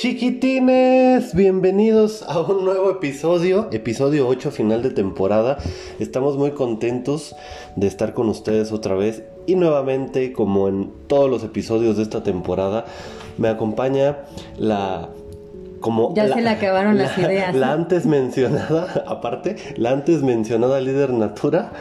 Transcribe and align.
Chiquitines, 0.00 1.34
bienvenidos 1.34 2.22
a 2.22 2.40
un 2.40 2.64
nuevo 2.64 2.90
episodio, 2.90 3.68
episodio 3.70 4.26
8 4.28 4.50
final 4.50 4.82
de 4.82 4.88
temporada. 4.88 5.58
Estamos 5.98 6.38
muy 6.38 6.52
contentos 6.52 7.36
de 7.76 7.86
estar 7.86 8.14
con 8.14 8.30
ustedes 8.30 8.72
otra 8.72 8.94
vez 8.94 9.24
y 9.46 9.56
nuevamente, 9.56 10.32
como 10.32 10.68
en 10.68 10.90
todos 11.06 11.28
los 11.28 11.44
episodios 11.44 11.98
de 11.98 12.04
esta 12.04 12.22
temporada, 12.22 12.86
me 13.36 13.48
acompaña 13.48 14.20
la 14.56 15.10
como 15.80 16.14
ya 16.14 16.24
la, 16.24 16.36
se 16.36 16.40
le 16.40 16.48
acabaron 16.48 16.96
la, 16.96 17.02
las 17.02 17.18
ideas. 17.18 17.54
La 17.54 17.72
antes 17.72 18.06
mencionada, 18.06 19.04
aparte, 19.06 19.56
la 19.76 19.90
antes 19.90 20.22
mencionada 20.22 20.80
líder 20.80 21.10
natura. 21.10 21.72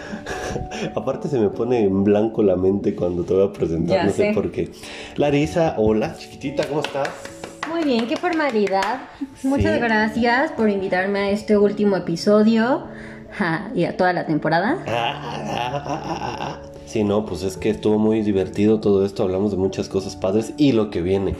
aparte 0.94 1.30
se 1.30 1.40
me 1.40 1.48
pone 1.48 1.86
en 1.86 2.04
blanco 2.04 2.44
la 2.44 2.58
mente 2.58 2.96
cuando 2.96 3.24
te 3.24 3.34
voy 3.34 3.48
a 3.48 3.54
presentar, 3.54 3.96
Ya 3.96 4.04
no 4.04 4.12
sé 4.12 4.18
sé. 4.18 4.32
por 4.34 4.52
qué. 4.52 4.72
Larisa, 5.16 5.76
hola, 5.78 6.18
chiquitita, 6.18 6.68
¿cómo 6.68 6.82
estás? 6.82 7.39
Muy 7.80 7.88
bien, 7.94 8.08
qué 8.08 8.18
formalidad. 8.18 9.04
Sí. 9.38 9.48
Muchas 9.48 9.80
gracias 9.80 10.52
por 10.52 10.70
invitarme 10.70 11.20
a 11.20 11.30
este 11.30 11.58
último 11.58 11.96
episodio 11.96 12.84
ja, 13.32 13.72
y 13.74 13.86
a 13.86 13.96
toda 13.96 14.12
la 14.12 14.26
temporada. 14.26 14.84
Sí, 16.86 17.06
no, 17.06 17.26
pues 17.26 17.44
es 17.44 17.56
que 17.56 17.70
estuvo 17.70 17.98
muy 17.98 18.22
divertido 18.22 18.82
todo 18.82 19.06
esto, 19.06 19.24
hablamos 19.24 19.52
de 19.52 19.58
muchas 19.58 19.88
cosas 19.88 20.18
padres 20.18 20.54
y 20.58 20.74
lo 20.74 20.90
que 20.90 21.02
viene. 21.02 21.36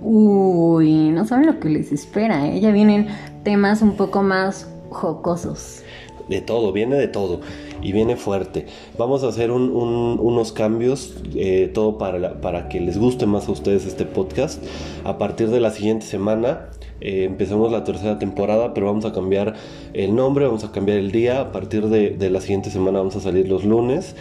Uy, 0.00 1.10
no 1.10 1.24
saben 1.26 1.46
lo 1.46 1.60
que 1.60 1.68
les 1.68 1.92
espera, 1.92 2.48
¿eh? 2.48 2.58
Ya 2.58 2.72
vienen 2.72 3.06
temas 3.44 3.82
un 3.82 3.92
poco 3.92 4.24
más 4.24 4.66
jocosos. 4.90 5.82
De 6.28 6.40
todo, 6.40 6.72
viene 6.72 6.96
de 6.96 7.06
todo 7.06 7.40
y 7.82 7.92
viene 7.92 8.16
fuerte. 8.16 8.66
Vamos 8.98 9.24
a 9.24 9.28
hacer 9.28 9.50
un- 9.50 9.70
un- 9.70 10.18
unos 10.20 10.52
cambios, 10.52 11.14
eh, 11.34 11.70
todo 11.72 11.98
para, 11.98 12.40
para 12.40 12.68
que 12.68 12.80
les 12.80 12.98
guste 12.98 13.26
más 13.26 13.48
a 13.48 13.52
ustedes 13.52 13.86
este 13.86 14.04
podcast. 14.04 14.62
A 15.04 15.18
partir 15.18 15.48
de 15.50 15.60
la 15.60 15.70
siguiente 15.70 16.06
semana 16.06 16.68
eh, 17.00 17.24
empezamos 17.24 17.72
la 17.72 17.82
tercera 17.82 18.18
temporada, 18.20 18.74
pero 18.74 18.86
vamos 18.86 19.04
a 19.04 19.12
cambiar 19.12 19.54
el 19.92 20.14
nombre, 20.14 20.46
vamos 20.46 20.62
a 20.64 20.70
cambiar 20.70 20.98
el 20.98 21.10
día. 21.10 21.40
A 21.40 21.50
partir 21.52 21.88
de 21.88 22.30
la 22.30 22.40
siguiente 22.40 22.70
semana 22.70 22.98
vamos 22.98 23.16
a 23.16 23.20
salir 23.20 23.48
los 23.48 23.64
lunes. 23.64 24.14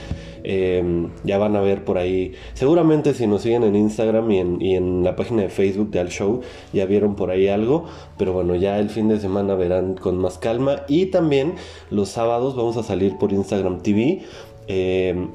Eh, 0.43 1.07
ya 1.23 1.37
van 1.37 1.55
a 1.55 1.61
ver 1.61 1.83
por 1.83 1.97
ahí, 1.97 2.33
seguramente 2.53 3.13
si 3.13 3.27
nos 3.27 3.43
siguen 3.43 3.63
en 3.63 3.75
Instagram 3.75 4.31
y 4.31 4.37
en, 4.39 4.61
y 4.61 4.75
en 4.75 5.03
la 5.03 5.15
página 5.15 5.43
de 5.43 5.49
Facebook 5.49 5.91
de 5.91 5.99
Al 5.99 6.09
Show, 6.09 6.41
ya 6.73 6.85
vieron 6.85 7.15
por 7.15 7.29
ahí 7.29 7.47
algo, 7.47 7.85
pero 8.17 8.33
bueno, 8.33 8.55
ya 8.55 8.79
el 8.79 8.89
fin 8.89 9.07
de 9.07 9.19
semana 9.19 9.55
verán 9.55 9.95
con 9.95 10.17
más 10.17 10.37
calma 10.37 10.83
y 10.87 11.07
también 11.07 11.53
los 11.89 12.09
sábados 12.09 12.55
vamos 12.55 12.77
a 12.77 12.83
salir 12.83 13.17
por 13.17 13.31
Instagram 13.31 13.81
TV 13.81 14.23
eh, 14.67 15.27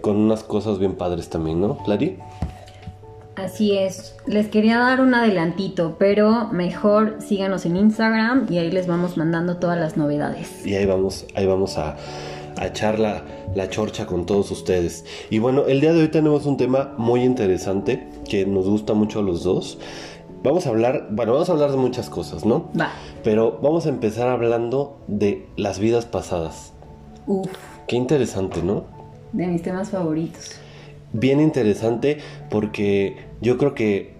con 0.00 0.16
unas 0.16 0.42
cosas 0.42 0.78
bien 0.78 0.94
padres 0.94 1.28
también, 1.28 1.60
¿no, 1.60 1.78
Clary? 1.84 2.18
Así 3.36 3.76
es, 3.76 4.16
les 4.26 4.48
quería 4.48 4.78
dar 4.78 5.00
un 5.00 5.14
adelantito, 5.14 5.94
pero 5.96 6.48
mejor 6.50 7.18
síganos 7.20 7.66
en 7.66 7.76
Instagram 7.76 8.48
y 8.50 8.58
ahí 8.58 8.70
les 8.70 8.88
vamos 8.88 9.16
mandando 9.16 9.58
todas 9.58 9.78
las 9.78 9.96
novedades. 9.96 10.66
Y 10.66 10.74
ahí 10.74 10.86
vamos, 10.86 11.24
ahí 11.36 11.46
vamos 11.46 11.78
a, 11.78 11.96
a 12.58 12.66
echar 12.66 12.98
la, 12.98 13.22
la 13.54 13.68
chorcha 13.70 14.06
con 14.06 14.26
todos 14.26 14.50
ustedes. 14.50 15.04
Y 15.30 15.38
bueno, 15.38 15.66
el 15.66 15.80
día 15.80 15.92
de 15.92 16.02
hoy 16.02 16.08
tenemos 16.08 16.46
un 16.46 16.56
tema 16.56 16.94
muy 16.98 17.22
interesante 17.22 18.08
que 18.28 18.46
nos 18.46 18.68
gusta 18.68 18.94
mucho 18.94 19.20
a 19.20 19.22
los 19.22 19.42
dos. 19.44 19.78
Vamos 20.42 20.66
a 20.66 20.70
hablar, 20.70 21.08
bueno, 21.10 21.32
vamos 21.32 21.48
a 21.48 21.52
hablar 21.52 21.70
de 21.70 21.76
muchas 21.76 22.08
cosas, 22.10 22.44
¿no? 22.44 22.70
Va. 22.78 22.90
Pero 23.24 23.58
vamos 23.62 23.86
a 23.86 23.88
empezar 23.88 24.28
hablando 24.28 24.98
de 25.08 25.46
las 25.56 25.78
vidas 25.78 26.04
pasadas. 26.04 26.72
Uf, 27.26 27.48
Qué 27.86 27.96
interesante, 27.96 28.62
¿no? 28.62 28.84
de 29.32 29.46
mis 29.46 29.62
temas 29.62 29.90
favoritos. 29.90 30.52
Bien 31.12 31.40
interesante 31.40 32.18
porque 32.50 33.26
yo 33.42 33.58
creo 33.58 33.74
que 33.74 34.16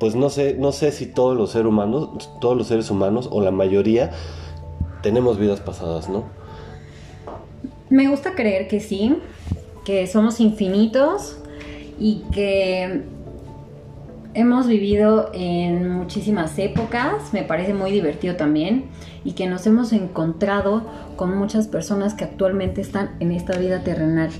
pues 0.00 0.14
no 0.14 0.30
sé, 0.30 0.54
no 0.58 0.72
sé 0.72 0.92
si 0.92 1.06
todos 1.06 1.36
los 1.36 1.50
seres 1.50 1.66
humanos, 1.68 2.30
todos 2.40 2.56
los 2.56 2.66
seres 2.66 2.90
humanos 2.90 3.28
o 3.30 3.40
la 3.42 3.50
mayoría 3.50 4.10
tenemos 5.02 5.38
vidas 5.38 5.60
pasadas, 5.60 6.08
¿no? 6.08 6.24
Me 7.90 8.08
gusta 8.08 8.34
creer 8.34 8.68
que 8.68 8.80
sí, 8.80 9.16
que 9.84 10.06
somos 10.06 10.40
infinitos 10.40 11.36
y 11.98 12.22
que 12.32 13.02
hemos 14.32 14.68
vivido 14.68 15.30
en 15.34 15.90
muchísimas 15.90 16.56
épocas, 16.58 17.32
me 17.32 17.42
parece 17.42 17.74
muy 17.74 17.90
divertido 17.90 18.36
también, 18.36 18.84
y 19.24 19.32
que 19.32 19.48
nos 19.48 19.66
hemos 19.66 19.92
encontrado 19.92 20.84
con 21.16 21.36
muchas 21.36 21.66
personas 21.66 22.14
que 22.14 22.24
actualmente 22.24 22.80
están 22.80 23.16
en 23.18 23.32
esta 23.32 23.58
vida 23.58 23.82
terrenal. 23.82 24.30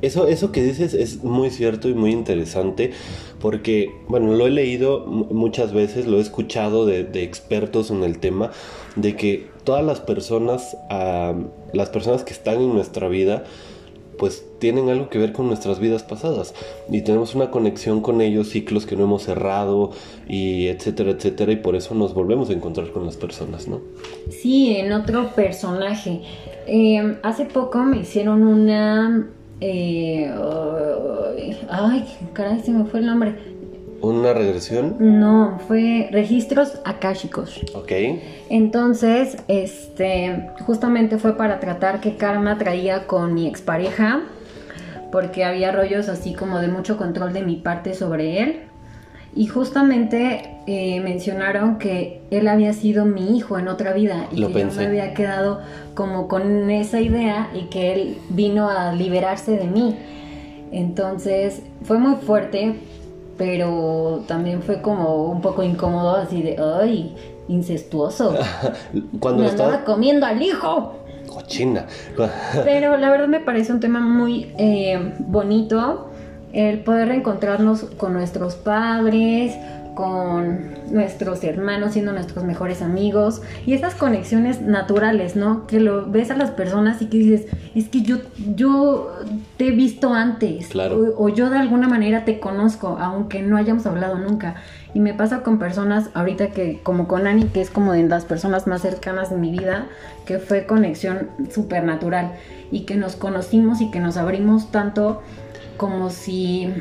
Eso, 0.00 0.28
eso 0.28 0.52
que 0.52 0.62
dices 0.62 0.94
es 0.94 1.24
muy 1.24 1.50
cierto 1.50 1.88
y 1.88 1.94
muy 1.94 2.12
interesante 2.12 2.92
porque, 3.40 3.90
bueno, 4.06 4.32
lo 4.34 4.46
he 4.46 4.50
leído 4.50 5.06
mu- 5.06 5.24
muchas 5.34 5.72
veces, 5.72 6.06
lo 6.06 6.18
he 6.18 6.20
escuchado 6.20 6.86
de, 6.86 7.02
de 7.02 7.24
expertos 7.24 7.90
en 7.90 8.04
el 8.04 8.18
tema, 8.18 8.52
de 8.94 9.16
que 9.16 9.48
todas 9.68 9.84
las 9.84 10.00
personas, 10.00 10.78
ah, 10.88 11.34
las 11.74 11.90
personas 11.90 12.24
que 12.24 12.32
están 12.32 12.62
en 12.62 12.72
nuestra 12.72 13.06
vida, 13.06 13.44
pues 14.16 14.42
tienen 14.58 14.88
algo 14.88 15.10
que 15.10 15.18
ver 15.18 15.34
con 15.34 15.46
nuestras 15.46 15.78
vidas 15.78 16.02
pasadas 16.02 16.54
y 16.90 17.02
tenemos 17.02 17.34
una 17.34 17.50
conexión 17.50 18.00
con 18.00 18.22
ellos, 18.22 18.48
ciclos 18.48 18.86
que 18.86 18.96
no 18.96 19.04
hemos 19.04 19.24
cerrado 19.24 19.90
y 20.26 20.68
etcétera, 20.68 21.10
etcétera, 21.10 21.52
y 21.52 21.56
por 21.56 21.76
eso 21.76 21.94
nos 21.94 22.14
volvemos 22.14 22.48
a 22.48 22.54
encontrar 22.54 22.92
con 22.92 23.04
las 23.04 23.18
personas, 23.18 23.68
¿no? 23.68 23.82
Sí, 24.30 24.74
en 24.74 24.90
otro 24.90 25.34
personaje. 25.34 26.22
Eh, 26.66 27.18
hace 27.22 27.44
poco 27.44 27.80
me 27.80 27.98
hicieron 27.98 28.44
una... 28.44 29.28
eh, 29.60 30.32
ay, 31.68 32.06
caray, 32.32 32.60
se 32.62 32.70
me 32.70 32.86
fue 32.86 33.00
el 33.00 33.06
nombre. 33.06 33.57
Una 34.00 34.32
regresión, 34.32 34.96
No, 35.00 35.58
fue 35.66 36.08
registros 36.12 36.80
akáshicos. 36.84 37.60
ok, 37.74 37.92
Entonces, 38.48 39.36
este, 39.48 40.50
justamente 40.66 41.18
fue 41.18 41.36
para 41.36 41.58
tratar 41.58 42.00
qué 42.00 42.16
karma 42.16 42.58
traía 42.58 43.06
con 43.06 43.34
mi 43.34 43.46
expareja, 43.48 44.20
porque 45.10 45.44
había 45.44 45.72
rollos 45.72 46.08
así 46.08 46.34
como 46.34 46.60
de 46.60 46.68
mucho 46.68 46.96
control 46.96 47.32
de 47.32 47.42
mi 47.42 47.56
parte 47.56 47.94
sobre 47.94 48.40
él. 48.40 48.60
Y 49.34 49.46
justamente 49.46 50.58
eh, 50.66 51.00
mencionaron 51.00 51.78
que 51.78 52.22
él 52.30 52.48
había 52.48 52.72
sido 52.72 53.04
mi 53.04 53.36
hijo 53.36 53.58
en 53.58 53.68
otra 53.68 53.92
vida 53.92 54.26
y 54.32 54.36
Lo 54.40 54.48
que 54.48 54.54
pensé. 54.54 54.84
yo 54.84 54.88
me 54.90 55.00
había 55.00 55.14
quedado 55.14 55.60
como 55.94 56.28
con 56.28 56.70
esa 56.70 57.00
idea 57.00 57.50
y 57.54 57.64
que 57.68 57.92
él 57.92 58.18
vino 58.30 58.68
a 58.70 58.92
liberarse 58.92 59.52
de 59.56 59.66
mí. 59.66 59.96
Entonces 60.72 61.62
fue 61.82 61.98
muy 61.98 62.16
fuerte, 62.16 62.74
pero 63.38 64.24
también 64.26 64.62
fue 64.62 64.82
como 64.82 65.26
un 65.26 65.40
poco 65.40 65.62
incómodo, 65.62 66.16
así 66.16 66.42
de, 66.42 66.56
ay, 66.58 67.14
incestuoso. 67.48 68.34
cuando 69.20 69.44
Me 69.44 69.48
estaba... 69.48 69.84
comiendo 69.84 70.26
al 70.26 70.42
hijo. 70.42 70.94
Cochina. 71.26 71.86
Pero 72.64 72.96
la 72.96 73.10
verdad 73.10 73.28
me 73.28 73.40
parece 73.40 73.72
un 73.72 73.80
tema 73.80 74.00
muy 74.00 74.52
eh, 74.58 75.14
bonito 75.20 76.10
el 76.52 76.80
poder 76.80 77.08
reencontrarnos 77.08 77.82
con 77.98 78.14
nuestros 78.14 78.54
padres, 78.54 79.54
con 79.98 80.60
nuestros 80.92 81.42
hermanos, 81.42 81.94
siendo 81.94 82.12
nuestros 82.12 82.44
mejores 82.44 82.82
amigos 82.82 83.42
y 83.66 83.72
estas 83.72 83.96
conexiones 83.96 84.62
naturales, 84.62 85.34
¿no? 85.34 85.66
Que 85.66 85.80
lo 85.80 86.08
ves 86.08 86.30
a 86.30 86.36
las 86.36 86.52
personas 86.52 87.02
y 87.02 87.06
que 87.06 87.18
dices, 87.18 87.46
es 87.74 87.88
que 87.88 88.02
yo, 88.02 88.18
yo 88.54 89.12
te 89.56 89.66
he 89.66 89.70
visto 89.72 90.14
antes 90.14 90.68
Claro. 90.68 91.00
o, 91.16 91.24
o 91.24 91.28
yo 91.30 91.50
de 91.50 91.58
alguna 91.58 91.88
manera 91.88 92.24
te 92.24 92.38
conozco, 92.38 92.96
aunque 93.00 93.42
no 93.42 93.56
hayamos 93.56 93.86
hablado 93.86 94.20
nunca. 94.20 94.54
Y 94.94 95.00
me 95.00 95.14
pasa 95.14 95.42
con 95.42 95.58
personas 95.58 96.10
ahorita 96.14 96.50
que, 96.50 96.78
como 96.84 97.08
con 97.08 97.26
Ani, 97.26 97.46
que 97.46 97.60
es 97.60 97.70
como 97.70 97.92
de 97.92 98.04
las 98.06 98.24
personas 98.24 98.68
más 98.68 98.82
cercanas 98.82 99.30
de 99.30 99.36
mi 99.36 99.50
vida, 99.50 99.86
que 100.26 100.38
fue 100.38 100.64
conexión 100.64 101.28
supernatural 101.50 102.34
y 102.70 102.82
que 102.82 102.94
nos 102.94 103.16
conocimos 103.16 103.80
y 103.80 103.90
que 103.90 103.98
nos 103.98 104.16
abrimos 104.16 104.70
tanto 104.70 105.22
como 105.76 106.10
si 106.10 106.72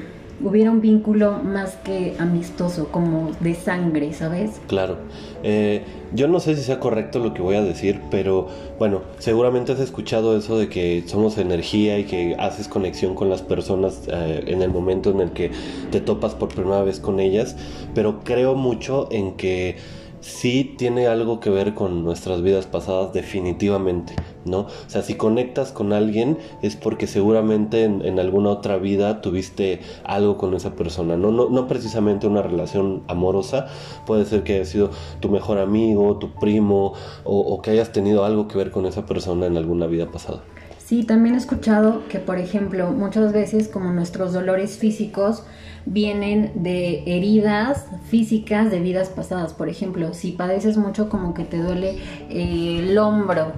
hubiera 0.43 0.71
un 0.71 0.81
vínculo 0.81 1.39
más 1.43 1.75
que 1.77 2.15
amistoso, 2.19 2.89
como 2.91 3.31
de 3.39 3.55
sangre, 3.55 4.13
¿sabes? 4.13 4.61
Claro. 4.67 4.97
Eh, 5.43 5.83
yo 6.13 6.27
no 6.27 6.39
sé 6.39 6.55
si 6.55 6.63
sea 6.63 6.79
correcto 6.79 7.19
lo 7.19 7.33
que 7.33 7.41
voy 7.41 7.55
a 7.55 7.61
decir, 7.61 8.01
pero 8.09 8.47
bueno, 8.79 9.01
seguramente 9.19 9.71
has 9.71 9.79
escuchado 9.79 10.37
eso 10.37 10.57
de 10.57 10.69
que 10.69 11.03
somos 11.05 11.37
energía 11.37 11.99
y 11.99 12.05
que 12.05 12.35
haces 12.39 12.67
conexión 12.67 13.15
con 13.15 13.29
las 13.29 13.41
personas 13.41 14.07
eh, 14.07 14.43
en 14.47 14.61
el 14.61 14.69
momento 14.69 15.11
en 15.11 15.21
el 15.21 15.31
que 15.31 15.51
te 15.91 15.99
topas 15.99 16.35
por 16.35 16.49
primera 16.49 16.83
vez 16.83 16.99
con 16.99 17.19
ellas, 17.19 17.55
pero 17.93 18.21
creo 18.23 18.55
mucho 18.55 19.07
en 19.11 19.35
que 19.35 19.77
sí 20.21 20.75
tiene 20.77 21.07
algo 21.07 21.39
que 21.39 21.49
ver 21.49 21.73
con 21.73 22.03
nuestras 22.03 22.41
vidas 22.41 22.65
pasadas 22.65 23.13
definitivamente, 23.13 24.13
¿no? 24.47 24.61
O 24.61 24.89
sea, 24.89 25.01
si 25.01 25.15
conectas 25.15 25.71
con 25.71 25.93
alguien 25.93 26.37
es 26.61 26.75
porque 26.75 27.07
seguramente 27.07 27.83
en, 27.83 28.19
alguna 28.19 28.49
otra 28.49 28.77
vida 28.77 29.21
tuviste 29.21 29.81
algo 30.03 30.37
con 30.37 30.53
esa 30.53 30.75
persona, 30.75 31.17
¿no? 31.17 31.31
No, 31.31 31.49
no 31.49 31.67
precisamente 31.67 32.27
una 32.27 32.41
relación 32.41 33.03
amorosa, 33.07 33.67
puede 34.05 34.25
ser 34.25 34.43
que 34.43 34.55
haya 34.55 34.65
sido 34.65 34.89
tu 35.19 35.29
mejor 35.29 35.59
amigo, 35.59 36.17
tu 36.17 36.33
primo, 36.33 36.93
o, 37.23 37.39
o 37.39 37.61
que 37.61 37.71
hayas 37.71 37.91
tenido 37.91 38.25
algo 38.25 38.47
que 38.47 38.57
ver 38.57 38.71
con 38.71 38.85
esa 38.85 39.05
persona 39.05 39.45
en 39.45 39.57
alguna 39.57 39.87
vida 39.87 40.09
pasada. 40.11 40.41
Sí, 40.87 41.03
también 41.03 41.35
he 41.35 41.37
escuchado 41.37 42.07
que, 42.07 42.19
por 42.19 42.37
ejemplo, 42.37 42.91
muchas 42.91 43.33
veces 43.33 43.67
como 43.67 43.91
nuestros 43.91 44.31
dolores 44.31 44.77
físicos 44.77 45.43
vienen 45.85 46.51
de 46.55 47.03
heridas 47.05 47.87
físicas 48.09 48.71
de 48.71 48.79
vidas 48.79 49.09
pasadas. 49.09 49.53
Por 49.53 49.67
ejemplo, 49.67 50.13
si 50.13 50.31
padeces 50.31 50.77
mucho 50.77 51.09
como 51.09 51.33
que 51.33 51.43
te 51.43 51.57
duele 51.57 51.97
eh, 52.29 52.79
el 52.79 52.97
hombro 52.97 53.51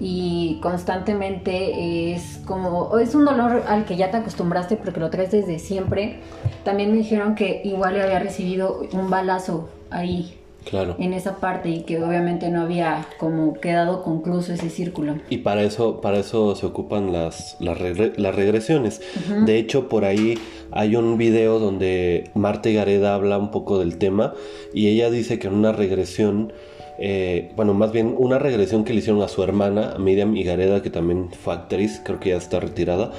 y 0.00 0.58
constantemente 0.62 2.14
es 2.14 2.40
como, 2.46 2.98
es 2.98 3.14
un 3.14 3.26
dolor 3.26 3.64
al 3.68 3.84
que 3.84 3.96
ya 3.96 4.10
te 4.10 4.16
acostumbraste 4.16 4.76
porque 4.76 4.98
lo 4.98 5.10
traes 5.10 5.30
desde 5.30 5.58
siempre. 5.58 6.20
También 6.64 6.90
me 6.90 6.96
dijeron 6.96 7.34
que 7.34 7.60
igual 7.64 8.00
había 8.00 8.18
recibido 8.18 8.80
un 8.92 9.10
balazo 9.10 9.68
ahí 9.90 10.39
Claro. 10.68 10.94
en 10.98 11.14
esa 11.14 11.36
parte 11.40 11.68
y 11.70 11.82
que 11.82 12.02
obviamente 12.02 12.48
no 12.50 12.60
había 12.62 13.06
como 13.18 13.54
quedado 13.54 14.02
concluso 14.02 14.52
ese 14.52 14.68
círculo. 14.70 15.16
Y 15.30 15.38
para 15.38 15.62
eso, 15.62 16.00
para 16.00 16.18
eso 16.18 16.54
se 16.54 16.66
ocupan 16.66 17.12
las, 17.12 17.56
las, 17.60 17.78
regre- 17.78 18.12
las 18.16 18.34
regresiones. 18.34 19.00
De 19.46 19.58
hecho, 19.58 19.88
por 19.88 20.04
ahí 20.04 20.38
hay 20.70 20.96
un 20.96 21.16
video 21.16 21.58
donde 21.58 22.30
Marta 22.34 22.68
Gareda 22.70 23.14
habla 23.14 23.38
un 23.38 23.50
poco 23.50 23.78
del 23.78 23.96
tema 23.98 24.34
y 24.74 24.88
ella 24.88 25.10
dice 25.10 25.38
que 25.38 25.48
en 25.48 25.54
una 25.54 25.72
regresión, 25.72 26.52
eh, 26.98 27.50
bueno, 27.56 27.72
más 27.74 27.90
bien 27.90 28.14
una 28.18 28.38
regresión 28.38 28.84
que 28.84 28.92
le 28.92 28.98
hicieron 29.00 29.22
a 29.22 29.28
su 29.28 29.42
hermana, 29.42 29.94
Miriam 29.98 30.36
Higareda, 30.36 30.82
que 30.82 30.90
también 30.90 31.30
fue 31.32 31.54
actriz, 31.54 32.00
creo 32.04 32.20
que 32.20 32.28
ya 32.30 32.36
está 32.36 32.60
retirada, 32.60 33.10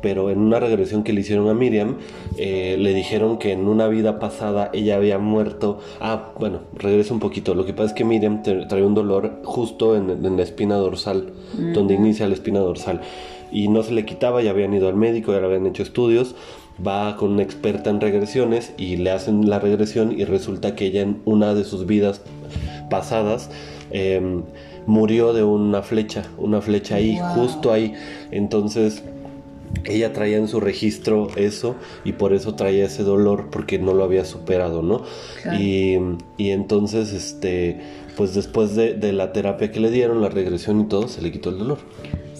pero 0.00 0.30
en 0.30 0.38
una 0.38 0.60
regresión 0.60 1.02
que 1.02 1.12
le 1.12 1.20
hicieron 1.22 1.48
a 1.48 1.54
Miriam, 1.54 1.96
eh, 2.36 2.76
le 2.78 2.94
dijeron 2.94 3.38
que 3.38 3.52
en 3.52 3.66
una 3.66 3.88
vida 3.88 4.18
pasada 4.18 4.70
ella 4.72 4.96
había 4.96 5.18
muerto. 5.18 5.78
Ah, 6.00 6.32
bueno, 6.38 6.60
regreso 6.74 7.12
un 7.14 7.20
poquito. 7.20 7.54
Lo 7.54 7.64
que 7.66 7.72
pasa 7.72 7.88
es 7.88 7.92
que 7.94 8.04
Miriam 8.04 8.42
trae 8.42 8.82
un 8.82 8.94
dolor 8.94 9.40
justo 9.44 9.96
en, 9.96 10.10
en 10.24 10.36
la 10.36 10.42
espina 10.42 10.76
dorsal, 10.76 11.32
donde 11.74 11.94
inicia 11.94 12.28
la 12.28 12.34
espina 12.34 12.60
dorsal. 12.60 13.00
Y 13.50 13.68
no 13.68 13.82
se 13.82 13.92
le 13.92 14.04
quitaba, 14.04 14.42
ya 14.42 14.50
habían 14.50 14.74
ido 14.74 14.88
al 14.88 14.94
médico, 14.96 15.32
ya 15.32 15.40
le 15.40 15.46
habían 15.46 15.66
hecho 15.66 15.82
estudios. 15.82 16.34
Va 16.86 17.16
con 17.16 17.32
una 17.32 17.42
experta 17.42 17.90
en 17.90 18.00
regresiones 18.00 18.72
y 18.78 18.98
le 18.98 19.10
hacen 19.10 19.50
la 19.50 19.58
regresión 19.58 20.12
y 20.16 20.24
resulta 20.24 20.76
que 20.76 20.86
ella 20.86 21.02
en 21.02 21.20
una 21.24 21.52
de 21.54 21.64
sus 21.64 21.86
vidas 21.86 22.20
pasadas 22.88 23.50
eh, 23.90 24.42
murió 24.86 25.32
de 25.32 25.42
una 25.42 25.82
flecha, 25.82 26.22
una 26.38 26.60
flecha 26.60 26.96
ahí, 26.96 27.18
Wow. 27.18 27.28
justo 27.46 27.72
ahí. 27.72 27.94
Entonces 28.30 29.02
ella 29.84 30.12
traía 30.12 30.36
en 30.38 30.48
su 30.48 30.60
registro 30.60 31.28
eso 31.36 31.76
y 32.04 32.12
por 32.12 32.32
eso 32.32 32.54
traía 32.54 32.86
ese 32.86 33.02
dolor 33.02 33.48
porque 33.50 33.78
no 33.78 33.94
lo 33.94 34.04
había 34.04 34.24
superado, 34.24 34.82
¿no? 34.82 35.02
Claro. 35.42 35.58
Y, 35.58 35.98
y 36.36 36.50
entonces, 36.50 37.12
este, 37.12 37.80
pues 38.16 38.34
después 38.34 38.74
de, 38.74 38.94
de 38.94 39.12
la 39.12 39.32
terapia 39.32 39.70
que 39.70 39.80
le 39.80 39.90
dieron, 39.90 40.20
la 40.20 40.28
regresión 40.28 40.80
y 40.80 40.84
todo, 40.84 41.08
se 41.08 41.22
le 41.22 41.30
quitó 41.32 41.50
el 41.50 41.58
dolor. 41.58 41.78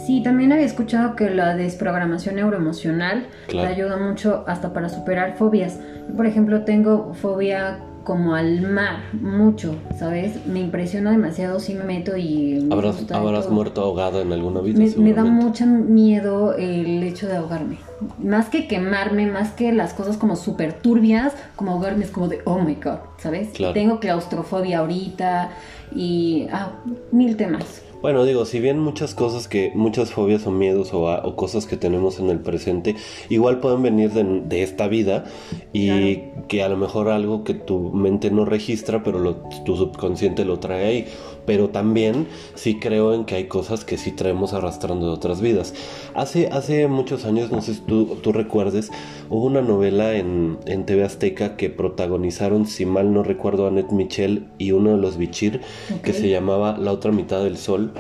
Sí, 0.06 0.22
también 0.22 0.52
había 0.52 0.64
escuchado 0.64 1.14
que 1.16 1.28
la 1.28 1.54
desprogramación 1.54 2.36
neuroemocional 2.36 3.26
Claro. 3.46 3.69
te 3.69 3.75
ayuda 3.75 3.96
mucho 3.98 4.42
hasta 4.46 4.72
para 4.72 4.88
superar 4.88 5.36
fobias. 5.36 5.78
Por 6.16 6.25
ejemplo, 6.25 6.64
tengo 6.64 7.12
fobia 7.12 7.80
como 8.08 8.34
al 8.34 8.62
mar, 8.62 9.00
mucho, 9.20 9.75
¿sabes? 9.99 10.46
Me 10.46 10.60
impresiona 10.60 11.10
demasiado 11.10 11.60
si 11.60 11.75
me 11.75 11.84
meto 11.84 12.16
y... 12.16 12.58
me 12.62 12.75
¿Habrás, 12.75 13.05
habrás 13.12 13.50
muerto 13.50 13.82
ahogada 13.82 14.22
en 14.22 14.32
alguna 14.32 14.62
vida? 14.62 14.78
Me, 14.78 14.88
me 14.96 15.12
da 15.12 15.25
mucho 15.25 15.66
miedo 15.66 16.55
el 16.55 17.02
hecho 17.02 17.26
de 17.26 17.37
ahogarme. 17.37 17.76
Más 18.19 18.49
que 18.49 18.66
quemarme, 18.66 19.31
más 19.31 19.50
que 19.50 19.75
las 19.75 19.93
cosas 19.93 20.16
como 20.16 20.37
súper 20.37 20.72
turbias, 20.72 21.34
como 21.55 21.72
ahogarme 21.72 22.06
es 22.06 22.10
como 22.10 22.28
de, 22.28 22.40
oh 22.46 22.58
my 22.58 22.76
god, 22.76 23.00
¿sabes? 23.19 23.49
Claro. 23.50 23.75
Tengo 23.75 24.00
claustrofobia 24.00 24.79
ahorita 24.79 25.50
y 25.94 26.47
ah, 26.53 26.73
mil 27.12 27.37
temas. 27.37 27.82
Bueno, 28.00 28.25
digo, 28.25 28.44
si 28.44 28.61
bien 28.61 28.79
muchas 28.79 29.12
cosas 29.17 29.49
que, 29.49 29.73
muchas 29.75 30.12
fobias 30.12 30.47
o 30.47 30.53
miedos 30.53 30.94
o, 30.94 31.09
a- 31.09 31.26
o 31.26 31.35
cosas 31.35 31.67
que 31.67 31.76
tenemos 31.76 32.20
en 32.20 32.31
el 32.31 32.38
presente, 32.38 32.94
igual 33.29 33.59
pueden 33.59 33.82
venir 33.82 34.12
de, 34.12 34.23
de 34.43 34.62
esta 34.62 34.87
vida 34.87 35.25
y 35.73 36.19
que 36.47 36.62
a 36.62 36.69
lo 36.69 36.76
mejor 36.76 37.09
algo 37.09 37.43
que 37.43 37.55
tu 37.55 37.91
mente 37.93 38.31
no 38.31 38.44
registra, 38.44 39.03
pero 39.03 39.19
lo- 39.19 39.38
tu 39.64 39.76
subconsciente 39.76 40.44
lo 40.44 40.61
trae 40.61 40.85
ahí. 40.87 41.06
Pero 41.44 41.71
también 41.71 42.29
sí 42.55 42.79
creo 42.79 43.14
en 43.14 43.25
que 43.25 43.35
hay 43.35 43.44
cosas 43.49 43.85
que 43.85 43.97
sí 43.99 44.12
traemos 44.12 44.53
arrastrando 44.53 45.06
de 45.06 45.12
otras 45.14 45.41
vidas. 45.41 45.75
Hace, 46.14 46.49
hace 46.49 46.87
muchos 46.87 47.25
años, 47.25 47.50
no 47.50 47.62
sé 47.62 47.75
si 47.75 47.81
tú, 47.81 48.19
tú 48.23 48.31
recuerdes, 48.32 48.91
hubo 49.29 49.47
una 49.47 49.62
novela 49.62 50.14
en, 50.14 50.59
en 50.67 50.85
TV 50.87 51.03
Azteca 51.05 51.56
que 51.56 51.69
protagonizaron, 51.71 52.67
si 52.67 52.85
mal 52.87 53.07
no 53.08 53.22
recuerdo, 53.22 53.66
Annette 53.66 53.93
Michel 53.93 54.46
y 54.58 54.72
uno 54.72 54.90
de 54.90 54.99
los 54.99 55.16
Bichir, 55.16 55.60
que 56.02 56.12
se 56.12 56.28
llamaba 56.28 56.76
La 56.78 56.93
otra 56.93 57.12
mitad 57.12 57.43
del 57.43 57.56
sol, 57.56 57.93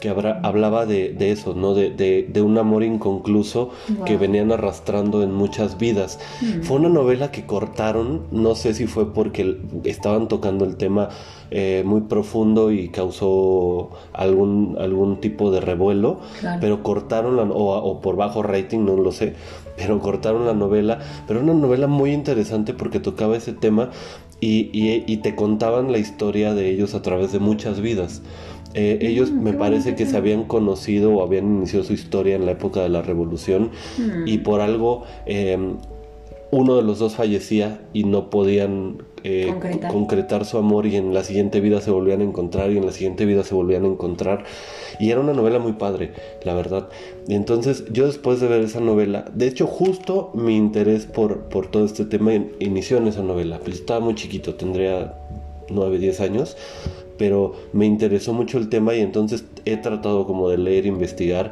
que 0.00 0.10
hablaba 0.10 0.84
de, 0.84 1.14
de 1.14 1.30
eso, 1.30 1.54
¿no? 1.54 1.72
De, 1.72 1.88
de- 1.90 2.28
de 2.30 2.42
un 2.42 2.58
amor 2.58 2.82
inconcluso 2.82 3.70
que 4.04 4.18
venían 4.18 4.52
arrastrando 4.52 5.22
en 5.22 5.32
muchas 5.32 5.78
vidas. 5.78 6.18
Fue 6.62 6.76
una 6.76 6.90
novela 6.90 7.30
que 7.30 7.46
cortaron, 7.46 8.24
no 8.30 8.54
sé 8.54 8.74
si 8.74 8.86
fue 8.86 9.14
porque 9.14 9.56
estaban 9.84 10.28
tocando 10.28 10.66
el 10.66 10.76
tema 10.76 11.08
eh, 11.50 11.82
muy 11.86 12.02
profundo 12.02 12.70
y 12.72 12.88
causó 12.90 13.90
algún, 14.12 14.76
algún 14.78 15.20
tipo 15.20 15.50
de 15.50 15.60
revuelo, 15.60 16.18
Claro. 16.40 16.58
pero 16.60 16.82
cortaron 16.82 17.36
la, 17.36 17.44
o, 17.44 17.76
o 17.78 18.00
por 18.02 18.16
bajo 18.16 18.42
rating, 18.42 18.84
no 18.84 18.96
lo 18.96 19.12
sé, 19.12 19.34
pero 19.78 19.98
cortaron 20.00 20.44
la 20.44 20.52
novela, 20.54 20.98
pero 21.26 21.40
una 21.40 21.54
novela 21.54 21.86
muy 21.86 22.12
interesante 22.12 22.74
porque 22.74 23.00
tocaba 23.00 23.36
ese 23.36 23.52
tema 23.52 23.90
y, 24.40 24.68
y- 24.72 25.04
y 25.06 25.16
te 25.18 25.34
contaban 25.34 25.92
la 25.92 25.98
historia 25.98 26.54
de 26.54 26.70
ellos 26.70 26.94
a 26.94 27.02
través 27.02 27.32
de 27.32 27.38
muchas 27.38 27.80
vidas. 27.80 28.22
Eh, 28.74 28.98
ellos 29.00 29.30
Mm, 29.30 29.42
me 29.42 29.50
qué 29.52 29.56
parece 29.56 29.84
bonito 29.90 29.96
que 30.04 30.06
se 30.10 30.16
habían 30.16 30.44
conocido 30.44 31.14
o 31.14 31.22
habían 31.22 31.46
iniciado 31.46 31.84
su 31.84 31.94
historia 31.94 32.36
en 32.36 32.44
la 32.44 32.52
época 32.52 32.82
de 32.82 32.90
la 32.90 33.00
revolución 33.02 33.70
Mm. 33.98 34.26
y 34.28 34.38
por 34.38 34.60
algo 34.60 35.04
eh, 35.24 35.56
uno 36.52 36.76
de 36.76 36.82
los 36.82 36.98
dos 37.00 37.16
fallecía 37.16 37.80
y 37.92 38.04
no 38.04 38.30
podían 38.30 38.98
eh, 39.24 39.46
Concretar. 39.50 39.92
concretar 39.92 40.44
su 40.44 40.56
amor 40.58 40.86
y 40.86 40.94
en 40.94 41.12
la 41.12 41.24
siguiente 41.24 41.60
vida 41.60 41.80
se 41.80 41.90
volvían 41.90 42.20
a 42.20 42.24
encontrar 42.24 42.70
y 42.70 42.76
en 42.78 42.86
la 42.86 42.92
siguiente 42.92 43.24
vida 43.26 43.42
se 43.42 43.54
volvían 43.54 43.84
a 43.84 43.88
encontrar. 43.88 44.44
Y 45.00 45.10
era 45.10 45.20
una 45.20 45.32
novela 45.32 45.58
muy 45.58 45.72
padre 45.72 46.12
la 46.44 46.54
verdad. 46.54 46.88
Y 47.26 47.34
entonces 47.34 47.84
yo 47.92 48.06
después 48.06 48.40
de 48.40 48.46
ver 48.46 48.60
esa 48.60 48.80
novela 48.80 49.24
de 49.34 49.48
hecho 49.48 49.66
justo 49.66 50.30
mi 50.34 50.56
interés 50.56 51.06
por, 51.06 51.40
por 51.48 51.66
todo 51.66 51.84
este 51.84 52.04
tema 52.04 52.32
in- 52.34 52.52
inició 52.60 52.98
en 52.98 53.08
esa 53.08 53.22
novela. 53.22 53.58
Pues 53.58 53.76
estaba 53.80 53.98
muy 54.00 54.14
chiquito 54.14 54.54
tendría 54.54 55.14
9, 55.68 55.98
10 55.98 56.20
años 56.20 56.56
pero 57.18 57.54
me 57.72 57.86
interesó 57.86 58.34
mucho 58.34 58.58
el 58.58 58.68
tema 58.68 58.94
y 58.94 59.00
entonces 59.00 59.44
he 59.64 59.78
tratado 59.78 60.26
como 60.26 60.48
de 60.50 60.58
leer, 60.58 60.84
investigar. 60.84 61.50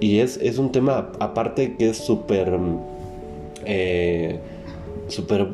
Y 0.00 0.18
es, 0.18 0.36
es 0.38 0.58
un 0.58 0.72
tema 0.72 1.12
aparte 1.20 1.76
que 1.76 1.88
es 1.90 1.96
súper 1.98 2.50
mm, 2.58 2.78
eh, 3.66 4.38
súper 5.08 5.48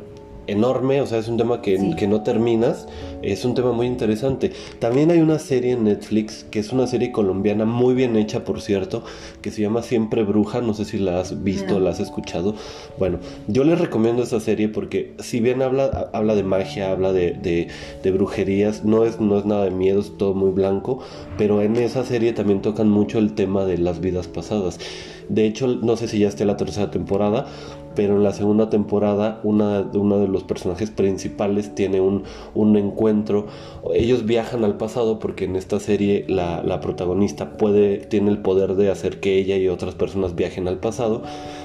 enorme, 0.48 1.00
o 1.00 1.06
sea, 1.06 1.18
es 1.18 1.26
un 1.26 1.36
tema 1.38 1.60
que, 1.60 1.76
Sí. 1.76 1.96
que 1.96 2.06
no 2.06 2.22
terminas, 2.22 2.86
es 3.20 3.44
un 3.44 3.56
tema 3.56 3.72
muy 3.72 3.88
interesante. 3.88 4.52
También 4.78 5.10
hay 5.10 5.18
una 5.18 5.40
serie 5.40 5.72
en 5.72 5.82
Netflix, 5.82 6.44
que 6.52 6.60
es 6.60 6.72
una 6.72 6.86
serie 6.86 7.10
colombiana 7.10 7.64
muy 7.64 7.94
bien 7.94 8.14
hecha, 8.14 8.44
por 8.44 8.60
cierto, 8.60 9.02
que 9.42 9.50
se 9.50 9.62
llama 9.62 9.82
Siempre 9.82 10.22
Bruja, 10.22 10.60
no 10.60 10.72
sé 10.72 10.84
si 10.84 10.98
la 10.98 11.18
has 11.18 11.42
visto, 11.42 11.74
No. 11.74 11.80
la 11.80 11.90
has 11.90 11.98
escuchado. 11.98 12.54
Bueno, 12.96 13.18
yo 13.48 13.64
les 13.64 13.80
recomiendo 13.80 14.22
esta 14.22 14.38
serie 14.38 14.68
porque 14.68 15.14
si 15.18 15.40
bien 15.40 15.62
habla, 15.62 16.10
habla 16.12 16.36
de 16.36 16.44
magia, 16.44 16.92
habla 16.92 17.12
de, 17.12 17.32
de- 17.32 17.66
de 18.04 18.10
brujerías, 18.12 18.84
no 18.84 19.04
es, 19.04 19.18
no 19.20 19.38
es 19.38 19.46
nada 19.46 19.64
de 19.64 19.72
miedo, 19.72 19.98
es 19.98 20.16
todo 20.16 20.32
muy 20.34 20.50
blanco, 20.52 21.00
pero 21.36 21.60
en 21.60 21.74
esa 21.74 22.04
serie 22.04 22.32
también 22.32 22.62
tocan 22.62 22.88
mucho 22.88 23.18
el 23.18 23.32
tema 23.34 23.64
de 23.64 23.78
las 23.78 24.00
vidas 24.00 24.28
pasadas. 24.28 24.78
De 25.28 25.46
hecho, 25.46 25.66
no 25.66 25.96
sé 25.96 26.08
si 26.08 26.18
ya 26.20 26.28
esté 26.28 26.44
la 26.44 26.56
tercera 26.56 26.90
temporada, 26.90 27.46
pero 27.94 28.16
en 28.16 28.22
la 28.22 28.32
segunda 28.32 28.68
temporada 28.68 29.40
una, 29.42 29.88
uno 29.94 30.18
de 30.18 30.28
los 30.28 30.44
personajes 30.44 30.90
principales 30.90 31.74
tiene 31.74 32.00
un, 32.00 32.24
un 32.54 32.76
encuentro. 32.76 33.46
Ellos 33.94 34.26
viajan 34.26 34.64
al 34.64 34.76
pasado 34.76 35.18
porque 35.18 35.46
en 35.46 35.56
esta 35.56 35.80
serie 35.80 36.26
la, 36.28 36.62
la 36.62 36.80
protagonista 36.80 37.56
puede, 37.56 37.98
tiene 37.98 38.30
el 38.30 38.38
poder 38.38 38.74
de 38.74 38.90
hacer 38.90 39.18
que 39.18 39.38
ella 39.38 39.56
y 39.56 39.68
otras 39.68 39.94
personas 39.94 40.34
viajen 40.34 40.68
al 40.68 40.78
pasado. 40.78 41.22